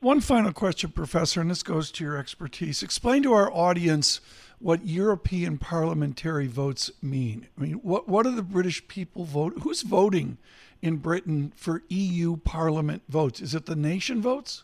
One 0.00 0.20
final 0.20 0.52
question, 0.52 0.90
Professor, 0.92 1.40
and 1.40 1.50
this 1.50 1.64
goes 1.64 1.90
to 1.92 2.04
your 2.04 2.16
expertise. 2.16 2.84
Explain 2.84 3.24
to 3.24 3.32
our 3.32 3.52
audience 3.52 4.20
what 4.60 4.86
European 4.86 5.58
parliamentary 5.58 6.46
votes 6.46 6.92
mean. 7.02 7.48
I 7.56 7.62
mean, 7.62 7.72
what, 7.74 8.08
what 8.08 8.24
are 8.26 8.30
the 8.30 8.42
British 8.42 8.86
people 8.86 9.24
vote? 9.24 9.54
Who's 9.62 9.82
voting 9.82 10.38
in 10.80 10.98
Britain 10.98 11.52
for 11.56 11.82
EU 11.88 12.36
Parliament 12.36 13.02
votes? 13.08 13.40
Is 13.40 13.56
it 13.56 13.66
the 13.66 13.74
nation 13.74 14.22
votes? 14.22 14.62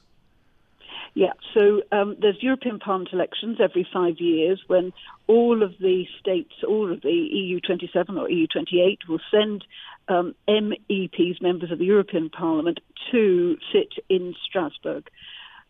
Yeah, 1.14 1.32
so 1.54 1.82
um, 1.92 2.16
there's 2.20 2.42
European 2.42 2.80
Parliament 2.80 3.10
elections 3.12 3.58
every 3.62 3.86
five 3.92 4.18
years 4.18 4.60
when 4.66 4.92
all 5.28 5.62
of 5.62 5.72
the 5.78 6.06
states, 6.18 6.52
all 6.66 6.92
of 6.92 7.02
the 7.02 7.08
EU 7.08 7.60
27 7.60 8.18
or 8.18 8.28
EU 8.28 8.48
28 8.48 8.98
will 9.08 9.20
send 9.30 9.64
um, 10.08 10.34
MEPs, 10.48 11.40
members 11.40 11.70
of 11.70 11.78
the 11.78 11.84
European 11.84 12.30
Parliament, 12.30 12.80
to 13.12 13.56
sit 13.72 13.92
in 14.08 14.34
Strasbourg. 14.44 15.08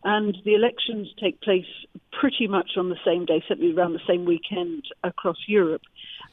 And 0.05 0.37
the 0.45 0.53
elections 0.53 1.07
take 1.19 1.41
place 1.41 1.65
pretty 2.11 2.47
much 2.47 2.77
on 2.77 2.89
the 2.89 2.97
same 3.03 3.25
day, 3.25 3.43
certainly 3.47 3.73
around 3.73 3.93
the 3.93 4.07
same 4.07 4.23
weekend 4.23 4.83
across 5.03 5.37
Europe. 5.47 5.81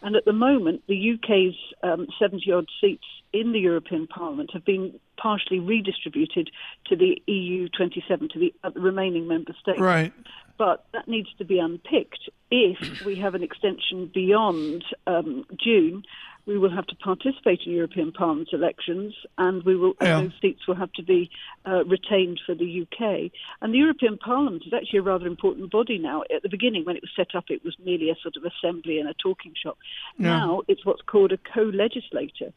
And 0.03 0.15
at 0.15 0.27
the 0.27 0.35
moment, 0.35 0.83
the 0.89 1.15
UK's 1.15 1.55
um, 1.83 2.07
70 2.19 2.53
odd 2.53 2.69
seats 2.83 3.07
in 3.33 3.53
the 3.53 3.61
European 3.61 4.07
Parliament 4.07 4.51
have 4.53 4.65
been 4.67 5.01
partially 5.17 5.59
redistributed 5.59 6.51
to 6.89 6.97
the 6.97 7.23
EU 7.27 7.71
27, 7.71 8.29
to 8.35 8.39
the, 8.39 8.55
uh, 8.63 8.71
remaining 8.75 9.27
member 9.27 9.55
states. 9.59 9.81
Right. 9.81 10.13
But 10.59 10.85
that 10.93 11.09
needs 11.09 11.29
to 11.39 11.45
be 11.47 11.59
unpicked 11.59 12.29
if 12.51 13.07
we 13.07 13.17
have 13.17 13.35
an 13.35 13.43
extension 13.43 14.11
beyond 14.13 14.85
um, 15.07 15.47
June 15.59 16.03
we 16.46 16.59
will 16.59 16.70
have 16.70 16.87
to 16.87 16.96
participate 16.96 17.61
in 17.66 17.72
European 17.72 18.12
Parliament 18.12 18.48
elections, 18.52 19.14
and 19.38 19.62
we 19.62 19.76
will 19.76 19.94
yeah. 20.00 20.20
those 20.20 20.33
seats 20.40 20.66
will 20.66 20.74
have 20.74 20.92
to 20.94 21.02
be 21.02 21.31
uh, 21.66 21.85
retained 21.85 22.40
for 22.44 22.55
the 22.55 22.83
UK. 22.83 23.31
And 23.61 23.72
the 23.72 23.78
European 23.78 24.18
Parliament 24.18 24.64
is 24.66 24.72
actually 24.72 25.00
a 25.00 25.02
rather 25.02 25.26
important 25.26 25.70
body 25.70 25.98
now. 25.98 26.22
At 26.35 26.42
the 26.42 26.48
beginning, 26.48 26.85
when 26.85 26.96
it 26.96 27.02
was 27.02 27.11
set 27.14 27.35
up, 27.35 27.44
it 27.48 27.64
was 27.64 27.76
merely 27.85 28.11
a 28.11 28.16
sort 28.22 28.37
of 28.37 28.44
assembly 28.44 28.98
and 28.98 29.09
a 29.09 29.14
talking 29.14 29.55
shop. 29.61 29.78
Yeah. 30.18 30.28
Now 30.28 30.62
it's 30.68 30.85
what's 30.85 31.02
called 31.02 31.33
a 31.33 31.38
co-legislator 31.38 32.52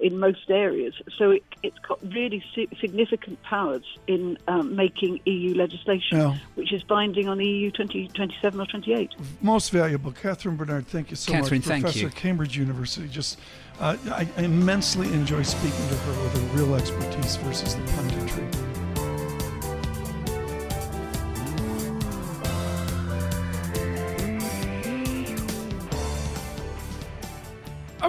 in 0.00 0.18
most 0.18 0.50
areas. 0.50 0.94
So 1.16 1.30
it, 1.30 1.44
has 1.64 1.72
got 1.86 2.00
really 2.14 2.42
si- 2.54 2.68
significant 2.80 3.42
powers 3.42 3.84
in 4.06 4.38
um, 4.46 4.76
making 4.76 5.20
EU 5.24 5.54
legislation, 5.54 6.18
yeah. 6.18 6.36
which 6.54 6.72
is 6.72 6.82
binding 6.82 7.28
on 7.28 7.38
the 7.38 7.46
EU 7.46 7.70
2027 7.70 8.60
or 8.60 8.66
28. 8.66 9.10
Most 9.42 9.70
valuable. 9.70 10.12
Catherine 10.12 10.56
Barnard, 10.56 10.86
thank 10.86 11.10
you 11.10 11.16
so 11.16 11.32
Catherine, 11.32 11.60
much. 11.60 11.80
Professor 11.80 11.98
you. 12.00 12.06
at 12.06 12.14
Cambridge 12.14 12.56
University. 12.56 13.08
Just 13.08 13.38
uh, 13.80 13.96
I, 14.06 14.28
I 14.36 14.42
immensely 14.42 15.12
enjoy 15.12 15.42
speaking 15.42 15.88
to 15.88 15.96
her 15.96 16.22
with 16.22 16.32
her 16.34 16.58
real 16.58 16.74
expertise 16.74 17.36
versus 17.36 17.74
the 17.74 17.82
punditry. 17.82 18.77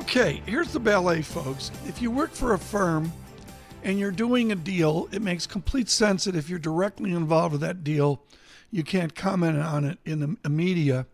Okay, 0.10 0.41
here's 0.48 0.74
the 0.74 0.80
ballet, 0.80 1.22
folks. 1.22 1.69
If 1.86 2.02
you 2.02 2.10
work 2.10 2.32
for 2.32 2.56
a 2.56 2.58
firm 2.58 3.13
and 3.84 4.00
you're 4.00 4.10
doing 4.10 4.52
a 4.52 4.56
deal, 4.56 5.08
it 5.12 5.22
makes 5.22 5.45
complete 5.45 5.88
sense 5.88 6.24
that 6.24 6.36
if 6.36 6.50
you're 6.50 6.58
directly 6.58 7.12
involved 7.12 7.52
with 7.52 7.62
that 7.62 7.84
deal, 7.84 8.19
you 8.72 8.84
can't 8.84 9.13
comment 9.13 9.60
on 9.60 9.86
it 9.86 10.00
in 10.06 10.19
the 10.19 10.36
uh, 10.43 10.50
media. 10.50 11.06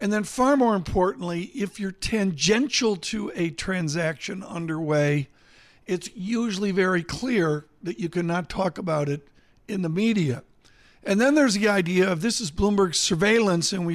And 0.00 0.12
then, 0.12 0.22
far 0.22 0.56
more 0.56 0.76
importantly, 0.76 1.46
if 1.56 1.80
you're 1.80 1.90
tangential 1.90 2.94
to 2.94 3.32
a 3.34 3.50
transaction 3.50 4.44
underway, 4.44 5.26
it's 5.88 6.08
usually 6.14 6.70
very 6.70 7.02
clear 7.02 7.66
that 7.82 7.98
you 7.98 8.08
cannot 8.08 8.48
talk 8.48 8.78
about 8.78 9.08
it 9.08 9.26
in 9.66 9.82
the 9.82 9.88
media. 9.88 10.44
And 11.02 11.20
then 11.20 11.34
there's 11.34 11.54
the 11.54 11.68
idea 11.68 12.08
of 12.08 12.22
this 12.22 12.40
is 12.40 12.52
Bloomberg's 12.52 13.00
surveillance, 13.00 13.72
and 13.72 13.84
we 13.84 13.94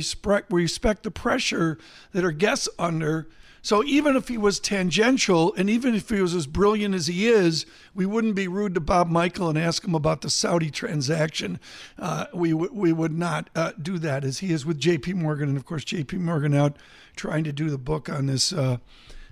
respect 0.50 1.04
the 1.04 1.12
pressure 1.12 1.78
that 2.12 2.26
our 2.26 2.34
guests 2.34 2.68
under 2.78 3.30
so 3.66 3.84
even 3.84 4.16
if 4.16 4.28
he 4.28 4.38
was 4.38 4.60
tangential, 4.60 5.52
and 5.56 5.72
even 5.72 5.96
if 5.96 6.10
he 6.10 6.22
was 6.22 6.36
as 6.36 6.46
brilliant 6.46 6.94
as 6.94 7.08
he 7.08 7.28
is, 7.28 7.66
we 7.96 8.06
wouldn't 8.06 8.36
be 8.36 8.48
rude 8.48 8.76
to 8.76 8.80
Bob 8.80 9.10
Michele 9.10 9.50
and 9.50 9.58
ask 9.58 9.84
him 9.84 9.96
about 9.96 10.22
the 10.22 10.30
Saudi 10.30 10.70
transaction. 10.70 11.60
Uh, 11.98 12.28
we 12.32 12.52
w- 12.52 12.72
we 12.72 12.94
would 12.94 13.18
not 13.18 13.50
uh, 13.56 13.72
do 13.82 13.98
that, 13.98 14.24
as 14.24 14.38
he 14.38 14.52
is 14.54 14.68
with 14.68 14.78
J.P. 14.78 15.14
Morgan, 15.14 15.50
and 15.50 15.58
of 15.58 15.66
course 15.66 15.84
J.P. 15.84 16.18
Morgan 16.18 16.54
out 16.54 16.78
trying 17.16 17.44
to 17.44 17.52
do 17.52 17.72
the 17.72 17.80
book 17.80 18.08
on 18.08 18.28
this 18.28 18.54
uh, 18.54 18.78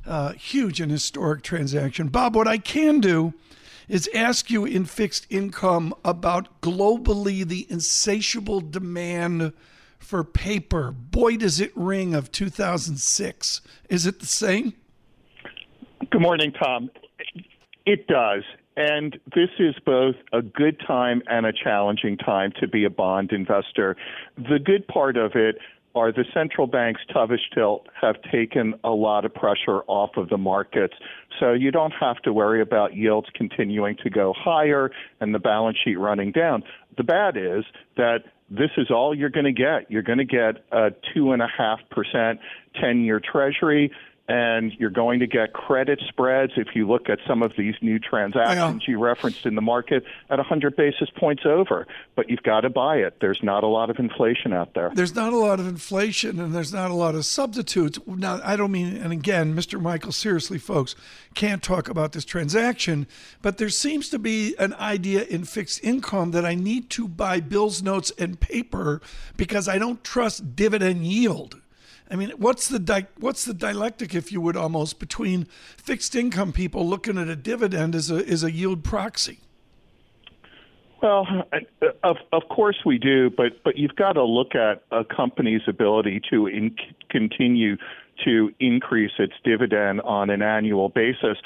uh, 0.03 0.31
huge 0.31 0.81
and 0.81 0.91
historic 0.91 1.43
transaction. 1.43 2.07
Bob, 2.07 2.35
what 2.35 2.47
I 2.47 2.57
can 2.57 3.01
do 3.01 3.35
is 3.87 4.09
ask 4.15 4.49
you 4.49 4.65
in 4.65 4.85
fixed 4.85 5.27
income 5.29 5.93
about 6.03 6.59
globally 6.59 7.47
the 7.47 7.67
insatiable 7.69 8.61
demand 8.61 9.53
for 10.03 10.23
paper. 10.23 10.91
Boy, 10.91 11.37
does 11.37 11.59
it 11.59 11.71
ring 11.75 12.13
of 12.13 12.31
2006. 12.31 13.61
Is 13.89 14.05
it 14.05 14.19
the 14.19 14.25
same? 14.25 14.73
Good 16.11 16.21
morning, 16.21 16.51
Tom. 16.51 16.89
It 17.85 18.07
does. 18.07 18.43
And 18.75 19.19
this 19.35 19.49
is 19.59 19.75
both 19.85 20.15
a 20.31 20.41
good 20.41 20.79
time 20.85 21.21
and 21.27 21.45
a 21.45 21.53
challenging 21.53 22.17
time 22.17 22.51
to 22.59 22.67
be 22.67 22.85
a 22.85 22.89
bond 22.89 23.31
investor. 23.31 23.95
The 24.35 24.59
good 24.63 24.87
part 24.87 25.15
of 25.15 25.33
it 25.35 25.57
are 25.95 26.11
the 26.11 26.25
central 26.33 26.65
banks, 26.65 27.01
dovish 27.13 27.51
tilt, 27.53 27.87
have 27.99 28.15
taken 28.31 28.73
a 28.83 28.89
lot 28.89 29.25
of 29.25 29.33
pressure 29.33 29.81
off 29.87 30.17
of 30.17 30.29
the 30.29 30.37
markets. 30.37 30.95
So 31.39 31.53
you 31.53 31.69
don't 31.69 31.93
have 31.99 32.17
to 32.23 32.33
worry 32.33 32.61
about 32.61 32.95
yields 32.95 33.27
continuing 33.35 33.95
to 34.03 34.09
go 34.09 34.33
higher 34.35 34.91
and 35.19 35.35
the 35.35 35.39
balance 35.39 35.77
sheet 35.83 35.99
running 35.99 36.31
down. 36.31 36.63
The 36.97 37.03
bad 37.03 37.37
is 37.37 37.63
that 37.95 38.23
this 38.49 38.69
is 38.77 38.91
all 38.91 39.15
you're 39.15 39.29
going 39.29 39.45
to 39.45 39.51
get. 39.51 39.89
You're 39.89 40.03
going 40.03 40.19
to 40.19 40.25
get 40.25 40.63
a 40.71 40.91
two 41.13 41.31
and 41.31 41.41
a 41.41 41.47
half 41.47 41.79
percent 41.89 42.39
10 42.79 43.01
year 43.01 43.19
treasury 43.19 43.91
and 44.29 44.71
you're 44.79 44.89
going 44.89 45.19
to 45.19 45.27
get 45.27 45.51
credit 45.51 46.01
spreads 46.07 46.53
if 46.55 46.75
you 46.75 46.87
look 46.87 47.09
at 47.09 47.19
some 47.27 47.43
of 47.43 47.53
these 47.57 47.75
new 47.81 47.99
transactions 47.99 48.87
you 48.87 48.97
referenced 48.97 49.45
in 49.45 49.55
the 49.55 49.61
market 49.61 50.05
at 50.29 50.37
100 50.37 50.77
basis 50.77 51.09
points 51.09 51.43
over. 51.45 51.85
But 52.15 52.29
you've 52.29 52.43
got 52.43 52.61
to 52.61 52.69
buy 52.69 52.97
it. 52.97 53.17
There's 53.19 53.43
not 53.43 53.65
a 53.65 53.67
lot 53.67 53.89
of 53.89 53.99
inflation 53.99 54.53
out 54.53 54.75
there. 54.75 54.91
There's 54.93 55.13
not 55.13 55.33
a 55.33 55.37
lot 55.37 55.59
of 55.59 55.67
inflation 55.67 56.39
and 56.39 56.55
there's 56.55 56.71
not 56.71 56.89
a 56.89 56.93
lot 56.93 57.15
of 57.15 57.25
substitutes. 57.25 57.99
Now, 58.07 58.39
I 58.43 58.55
don't 58.55 58.71
mean, 58.71 58.95
and 58.95 59.11
again, 59.11 59.55
Mr. 59.55 59.81
Michele, 59.81 60.13
seriously, 60.13 60.57
folks, 60.57 60.95
can't 61.33 61.61
talk 61.61 61.89
about 61.89 62.13
this 62.13 62.23
transaction, 62.23 63.07
but 63.41 63.57
there 63.57 63.69
seems 63.69 64.07
to 64.09 64.19
be 64.19 64.55
an 64.57 64.73
idea 64.75 65.23
in 65.23 65.43
fixed 65.43 65.83
income 65.83 66.31
that 66.31 66.45
I 66.45 66.55
need 66.55 66.89
to 66.91 67.09
buy 67.09 67.41
bills, 67.41 67.83
notes, 67.83 68.11
and 68.17 68.39
paper 68.39 69.01
because 69.35 69.67
I 69.67 69.77
don't 69.77 70.01
trust 70.01 70.55
dividend 70.55 71.05
yield. 71.05 71.59
I 72.13 72.15
mean, 72.15 72.29
what's 72.37 72.67
the 72.67 72.77
di- 72.77 73.07
what's 73.17 73.43
the 73.43 73.55
dialectic, 73.55 74.13
if 74.13 74.31
you 74.31 74.39
would, 74.39 74.55
almost 74.55 74.99
between 74.99 75.45
fixed 75.77 76.13
income 76.15 76.53
people 76.53 76.87
looking 76.87 77.17
at 77.17 77.27
a 77.27 77.35
dividend 77.35 77.95
as 77.95 78.11
a 78.11 78.17
as 78.29 78.43
a 78.43 78.51
yield 78.51 78.83
proxy? 78.83 79.39
Well, 81.01 81.25
of 82.03 82.17
of 82.31 82.43
course 82.49 82.77
we 82.85 82.99
do, 82.99 83.31
but 83.31 83.63
but 83.63 83.77
you've 83.77 83.95
got 83.95 84.13
to 84.13 84.23
look 84.23 84.53
at 84.53 84.83
a 84.91 85.03
company's 85.03 85.63
ability 85.67 86.21
to 86.29 86.45
in- 86.45 86.75
continue 87.09 87.77
to 88.23 88.53
increase 88.59 89.13
its 89.17 89.33
dividend 89.43 89.99
on 90.01 90.29
an 90.29 90.43
annual 90.43 90.89
basis 90.89 91.37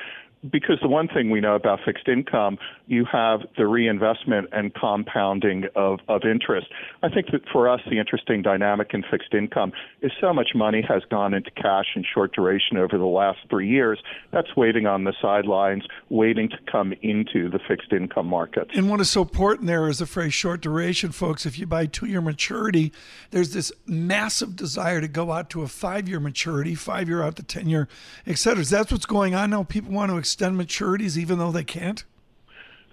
because 0.51 0.77
the 0.81 0.88
one 0.88 1.07
thing 1.07 1.29
we 1.29 1.41
know 1.41 1.55
about 1.55 1.79
fixed 1.86 2.07
income, 2.07 2.57
you 2.88 3.05
have 3.12 3.41
the 3.57 3.67
reinvestment 3.67 4.49
and 4.51 4.73
compounding 4.73 5.65
of, 5.75 5.99
of 6.07 6.21
interest. 6.23 6.67
I 7.03 7.10
think 7.10 7.27
that 7.31 7.41
for 7.51 7.69
us, 7.69 7.81
the 7.89 7.99
interesting 7.99 8.41
dynamic 8.41 8.91
in 8.93 9.03
fixed 9.10 9.33
income 9.33 9.73
is 10.01 10.12
so 10.19 10.33
much 10.33 10.49
money 10.55 10.83
has 10.88 11.03
gone 11.10 11.33
into 11.33 11.51
cash 11.51 11.86
and 11.95 12.05
short 12.13 12.33
duration 12.33 12.77
over 12.77 12.97
the 12.97 13.05
last 13.05 13.39
three 13.49 13.67
years. 13.67 13.99
That's 14.31 14.55
waiting 14.55 14.86
on 14.86 15.03
the 15.03 15.13
sidelines, 15.21 15.83
waiting 16.10 16.49
to 16.49 16.57
come 16.71 16.93
into 17.01 17.49
the 17.49 17.60
fixed 17.67 17.91
income 17.91 18.27
markets. 18.27 18.71
And 18.73 18.89
what 18.89 19.01
is 19.01 19.10
so 19.10 19.21
important 19.21 19.67
there 19.67 19.88
is 19.88 19.99
the 19.99 20.05
phrase 20.05 20.33
short 20.33 20.62
duration, 20.62 21.12
folks. 21.12 21.45
If 21.45 21.60
you 21.60 21.65
buy 21.65 21.86
two 21.86 22.05
year 22.05 22.21
maturity, 22.21 22.91
there's 23.31 23.53
this 23.53 23.71
massive 23.86 24.55
desire 24.55 25.01
to 25.01 25.07
go 25.07 25.31
out 25.31 25.49
to 25.51 25.63
a 25.63 25.67
five 25.67 26.07
year 26.07 26.19
maturity, 26.19 26.75
five 26.75 27.07
year 27.07 27.23
out 27.23 27.36
to 27.38 27.43
10 27.43 27.67
year, 27.67 27.88
et 28.25 28.38
cetera. 28.38 28.63
That's 28.63 28.91
what's 28.91 29.05
going 29.05 29.36
on 29.36 29.49
now. 29.49 29.63
People 29.63 29.91
want 29.91 30.12
to 30.12 30.17
extend 30.38 30.60
maturities 30.60 31.17
even 31.17 31.39
though 31.39 31.52
they 31.52 31.63
can't? 31.63 32.04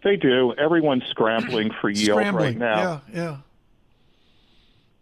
They 0.03 0.17
do. 0.17 0.55
Everyone's 0.55 1.05
scrambling 1.11 1.71
for 1.81 1.91
yield 1.91 2.19
scrambling. 2.19 2.59
right 2.59 2.59
now. 2.59 3.03
Yeah, 3.13 3.15
yeah. 3.15 3.37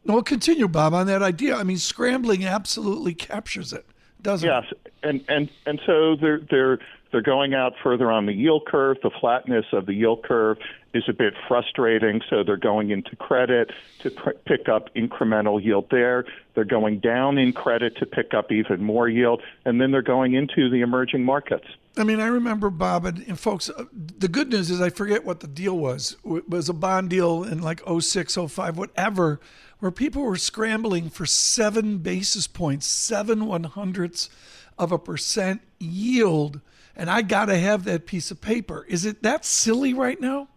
No, 0.04 0.14
we'll 0.14 0.22
continue, 0.24 0.66
Bob, 0.66 0.92
on 0.94 1.06
that 1.06 1.22
idea. 1.22 1.54
I 1.56 1.62
mean, 1.62 1.78
scrambling 1.78 2.44
absolutely 2.44 3.14
captures 3.14 3.72
it, 3.72 3.86
doesn't 4.20 4.48
yes. 4.48 4.64
it? 4.72 4.78
Yes, 4.84 4.92
and 5.04 5.24
and 5.28 5.50
and 5.66 5.80
so 5.86 6.16
they're 6.16 6.40
they're 6.50 6.78
they're 7.12 7.22
going 7.22 7.54
out 7.54 7.74
further 7.82 8.10
on 8.10 8.26
the 8.26 8.32
yield 8.32 8.66
curve. 8.66 8.96
The 9.02 9.10
flatness 9.20 9.66
of 9.72 9.86
the 9.86 9.94
yield 9.94 10.24
curve 10.24 10.58
is 10.94 11.04
a 11.08 11.12
bit 11.12 11.34
frustrating, 11.46 12.20
so 12.28 12.42
they're 12.42 12.56
going 12.56 12.90
into 12.90 13.14
credit 13.14 13.70
to 14.00 14.10
pr- 14.10 14.30
pick 14.46 14.68
up 14.68 14.92
incremental 14.96 15.62
yield 15.62 15.86
there. 15.90 16.24
They're 16.54 16.64
going 16.64 16.98
down 16.98 17.38
in 17.38 17.52
credit 17.52 17.96
to 17.98 18.06
pick 18.06 18.34
up 18.34 18.50
even 18.50 18.82
more 18.82 19.08
yield, 19.08 19.42
and 19.64 19.80
then 19.80 19.92
they're 19.92 20.02
going 20.02 20.34
into 20.34 20.68
the 20.68 20.80
emerging 20.80 21.24
markets. 21.24 21.66
I 21.96 22.04
mean, 22.04 22.20
I 22.20 22.26
remember 22.26 22.70
Bob 22.70 23.04
and, 23.04 23.18
and 23.28 23.38
folks. 23.38 23.68
Uh, 23.68 23.84
the 23.92 24.28
good 24.28 24.48
news 24.48 24.70
is 24.70 24.80
I 24.80 24.90
forget 24.90 25.24
what 25.24 25.40
the 25.40 25.46
deal 25.46 25.76
was. 25.76 26.16
It 26.24 26.48
was 26.48 26.68
a 26.68 26.72
bond 26.72 27.10
deal 27.10 27.44
in 27.44 27.60
like 27.60 27.82
06, 27.86 28.38
05, 28.48 28.78
whatever, 28.78 29.40
where 29.78 29.90
people 29.90 30.22
were 30.22 30.36
scrambling 30.36 31.10
for 31.10 31.26
seven 31.26 31.98
basis 31.98 32.46
points, 32.46 32.86
seven 32.86 33.46
one 33.46 33.64
hundredths 33.64 34.30
of 34.78 34.90
a 34.90 34.98
percent 34.98 35.60
yield 35.78 36.60
and 36.96 37.10
I 37.10 37.22
got 37.22 37.46
to 37.46 37.58
have 37.58 37.84
that 37.84 38.06
piece 38.06 38.30
of 38.30 38.40
paper. 38.40 38.84
Is 38.88 39.04
it 39.04 39.22
that 39.22 39.44
silly 39.44 39.94
right 39.94 40.20
now? 40.20 40.48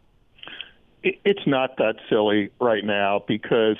It's 1.03 1.45
not 1.45 1.77
that 1.77 1.95
silly 2.09 2.49
right 2.59 2.83
now 2.83 3.23
because 3.27 3.77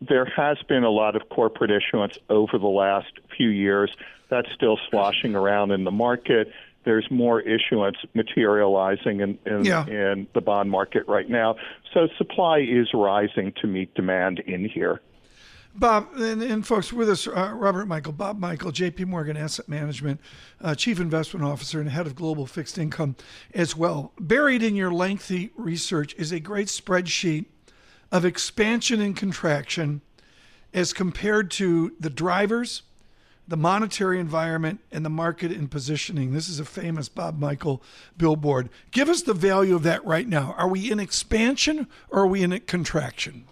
there 0.00 0.24
has 0.24 0.58
been 0.68 0.84
a 0.84 0.90
lot 0.90 1.16
of 1.16 1.28
corporate 1.28 1.70
issuance 1.70 2.18
over 2.28 2.58
the 2.58 2.66
last 2.66 3.12
few 3.36 3.48
years. 3.48 3.94
That's 4.28 4.50
still 4.52 4.78
sloshing 4.90 5.34
around 5.34 5.70
in 5.70 5.84
the 5.84 5.92
market. 5.92 6.52
There's 6.84 7.06
more 7.10 7.40
issuance 7.40 7.96
materializing 8.14 9.20
in, 9.20 9.38
in, 9.46 9.64
yeah. 9.64 9.86
in 9.86 10.26
the 10.34 10.40
bond 10.40 10.70
market 10.70 11.06
right 11.08 11.28
now. 11.28 11.56
So 11.92 12.08
supply 12.18 12.58
is 12.58 12.88
rising 12.94 13.52
to 13.60 13.66
meet 13.66 13.94
demand 13.94 14.40
in 14.40 14.68
here. 14.68 15.00
Bob 15.76 16.14
and, 16.14 16.40
and, 16.40 16.64
folks 16.64 16.92
with 16.92 17.10
us, 17.10 17.26
uh, 17.26 17.52
Robert 17.52 17.86
Michele, 17.86 18.12
Bob 18.12 18.38
Michele, 18.38 18.70
J.P. 18.70 19.06
Morgan 19.06 19.36
Asset 19.36 19.68
Management, 19.68 20.20
uh, 20.60 20.72
Chief 20.76 21.00
Investment 21.00 21.44
Officer 21.44 21.80
and 21.80 21.90
Head 21.90 22.06
of 22.06 22.14
Global 22.14 22.46
Fixed 22.46 22.78
Income 22.78 23.16
as 23.52 23.74
well. 23.74 24.12
Buried 24.20 24.62
in 24.62 24.76
your 24.76 24.92
lengthy 24.92 25.50
research 25.56 26.14
is 26.14 26.30
a 26.30 26.38
great 26.38 26.68
spreadsheet 26.68 27.46
of 28.12 28.24
expansion 28.24 29.00
and 29.00 29.16
contraction 29.16 30.00
as 30.72 30.92
compared 30.92 31.50
to 31.52 31.96
the 31.98 32.10
drivers, 32.10 32.82
the 33.46 33.56
monetary 33.56 34.18
environment, 34.18 34.80
and 34.90 35.04
the 35.04 35.10
market 35.10 35.52
and 35.52 35.70
positioning. 35.70 36.32
This 36.32 36.48
is 36.48 36.58
a 36.58 36.64
famous 36.64 37.08
Bob 37.08 37.38
Michele 37.38 37.82
billboard. 38.16 38.70
Give 38.90 39.08
us 39.08 39.22
the 39.22 39.34
value 39.34 39.74
of 39.74 39.82
that 39.82 40.04
right 40.04 40.26
now. 40.26 40.54
Are 40.56 40.68
we 40.68 40.90
in 40.90 40.98
expansion 40.98 41.86
or 42.08 42.20
are 42.20 42.26
we 42.26 42.42
in 42.42 42.58
contraction? 42.60 43.44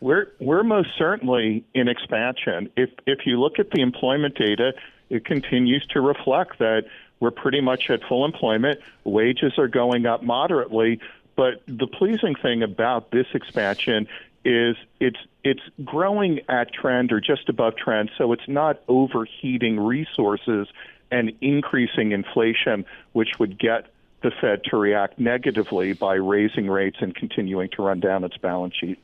We're 0.00 0.28
we're 0.40 0.62
most 0.62 0.90
certainly 0.96 1.64
in 1.74 1.88
expansion. 1.88 2.70
If 2.76 2.90
if 3.06 3.26
you 3.26 3.38
look 3.38 3.58
at 3.58 3.70
the 3.70 3.82
employment 3.82 4.34
data, 4.36 4.72
it 5.10 5.24
continues 5.24 5.84
to 5.90 6.00
reflect 6.00 6.58
that 6.58 6.84
we're 7.18 7.30
pretty 7.30 7.60
much 7.60 7.90
at 7.90 8.02
full 8.08 8.24
employment. 8.24 8.80
Wages 9.04 9.58
are 9.58 9.68
going 9.68 10.06
up 10.06 10.22
moderately, 10.22 11.00
but 11.36 11.62
the 11.66 11.86
pleasing 11.86 12.34
thing 12.34 12.62
about 12.62 13.10
this 13.10 13.26
expansion 13.34 14.08
is 14.44 14.76
it's 15.00 15.18
it's 15.44 15.60
growing 15.84 16.40
at 16.48 16.72
trend 16.72 17.12
or 17.12 17.20
just 17.20 17.48
above 17.48 17.76
trend, 17.76 18.10
so 18.16 18.32
it's 18.32 18.48
not 18.48 18.80
overheating 18.88 19.78
resources 19.78 20.68
and 21.10 21.32
increasing 21.40 22.12
inflation, 22.12 22.84
which 23.12 23.38
would 23.38 23.58
get 23.58 23.86
the 24.22 24.30
Fed 24.40 24.62
to 24.64 24.76
react 24.76 25.18
negatively 25.18 25.92
by 25.92 26.14
raising 26.14 26.68
rates 26.68 26.98
and 27.00 27.14
continuing 27.14 27.68
to 27.70 27.82
run 27.82 28.00
down 28.00 28.22
its 28.24 28.36
balance 28.36 28.74
sheet. 28.78 28.98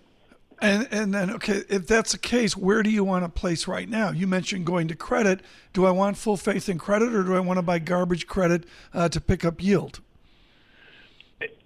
And 0.60 0.88
and 0.90 1.12
then 1.12 1.30
okay, 1.32 1.62
if 1.68 1.86
that's 1.86 2.12
the 2.12 2.18
case, 2.18 2.56
where 2.56 2.82
do 2.82 2.88
you 2.88 3.04
want 3.04 3.24
to 3.24 3.28
place 3.28 3.68
right 3.68 3.88
now? 3.88 4.10
You 4.10 4.26
mentioned 4.26 4.64
going 4.64 4.88
to 4.88 4.96
credit. 4.96 5.42
Do 5.74 5.84
I 5.84 5.90
want 5.90 6.16
full 6.16 6.38
faith 6.38 6.68
in 6.68 6.78
credit, 6.78 7.14
or 7.14 7.22
do 7.24 7.34
I 7.34 7.40
want 7.40 7.58
to 7.58 7.62
buy 7.62 7.78
garbage 7.78 8.26
credit 8.26 8.64
uh, 8.94 9.10
to 9.10 9.20
pick 9.20 9.44
up 9.44 9.62
yield? 9.62 10.00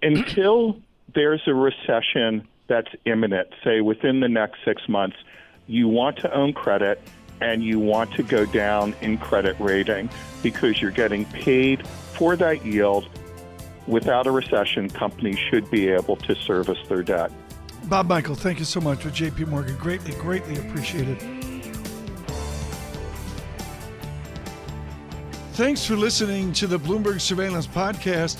Until 0.01 0.81
there's 1.13 1.41
a 1.47 1.53
recession 1.53 2.47
that's 2.71 2.95
imminent, 3.03 3.49
say 3.65 3.81
within 3.81 4.21
the 4.21 4.29
next 4.29 4.59
six 4.63 4.87
months, 4.87 5.17
you 5.67 5.89
want 5.89 6.15
to 6.19 6.33
own 6.33 6.53
credit 6.53 7.01
and 7.41 7.61
you 7.61 7.79
want 7.79 8.13
to 8.13 8.23
go 8.23 8.45
down 8.45 8.95
in 9.01 9.17
credit 9.17 9.57
rating 9.59 10.09
because 10.41 10.81
you're 10.81 10.89
getting 10.89 11.25
paid 11.25 11.85
for 11.85 12.37
that 12.37 12.65
yield. 12.65 13.09
Without 13.87 14.25
a 14.25 14.31
recession, 14.31 14.89
companies 14.89 15.37
should 15.37 15.69
be 15.69 15.89
able 15.89 16.15
to 16.15 16.33
service 16.33 16.79
their 16.87 17.03
debt. 17.03 17.29
Bob 17.89 18.07
Michele, 18.07 18.35
thank 18.35 18.57
you 18.59 18.65
so 18.65 18.79
much 18.79 19.03
with 19.03 19.15
JP 19.15 19.49
Morgan. 19.49 19.75
Greatly, 19.75 20.13
greatly 20.13 20.57
appreciated. 20.57 21.19
Thanks 25.53 25.85
for 25.85 25.97
listening 25.97 26.53
to 26.53 26.67
the 26.67 26.79
Bloomberg 26.79 27.19
Surveillance 27.19 27.67
Podcast. 27.67 28.39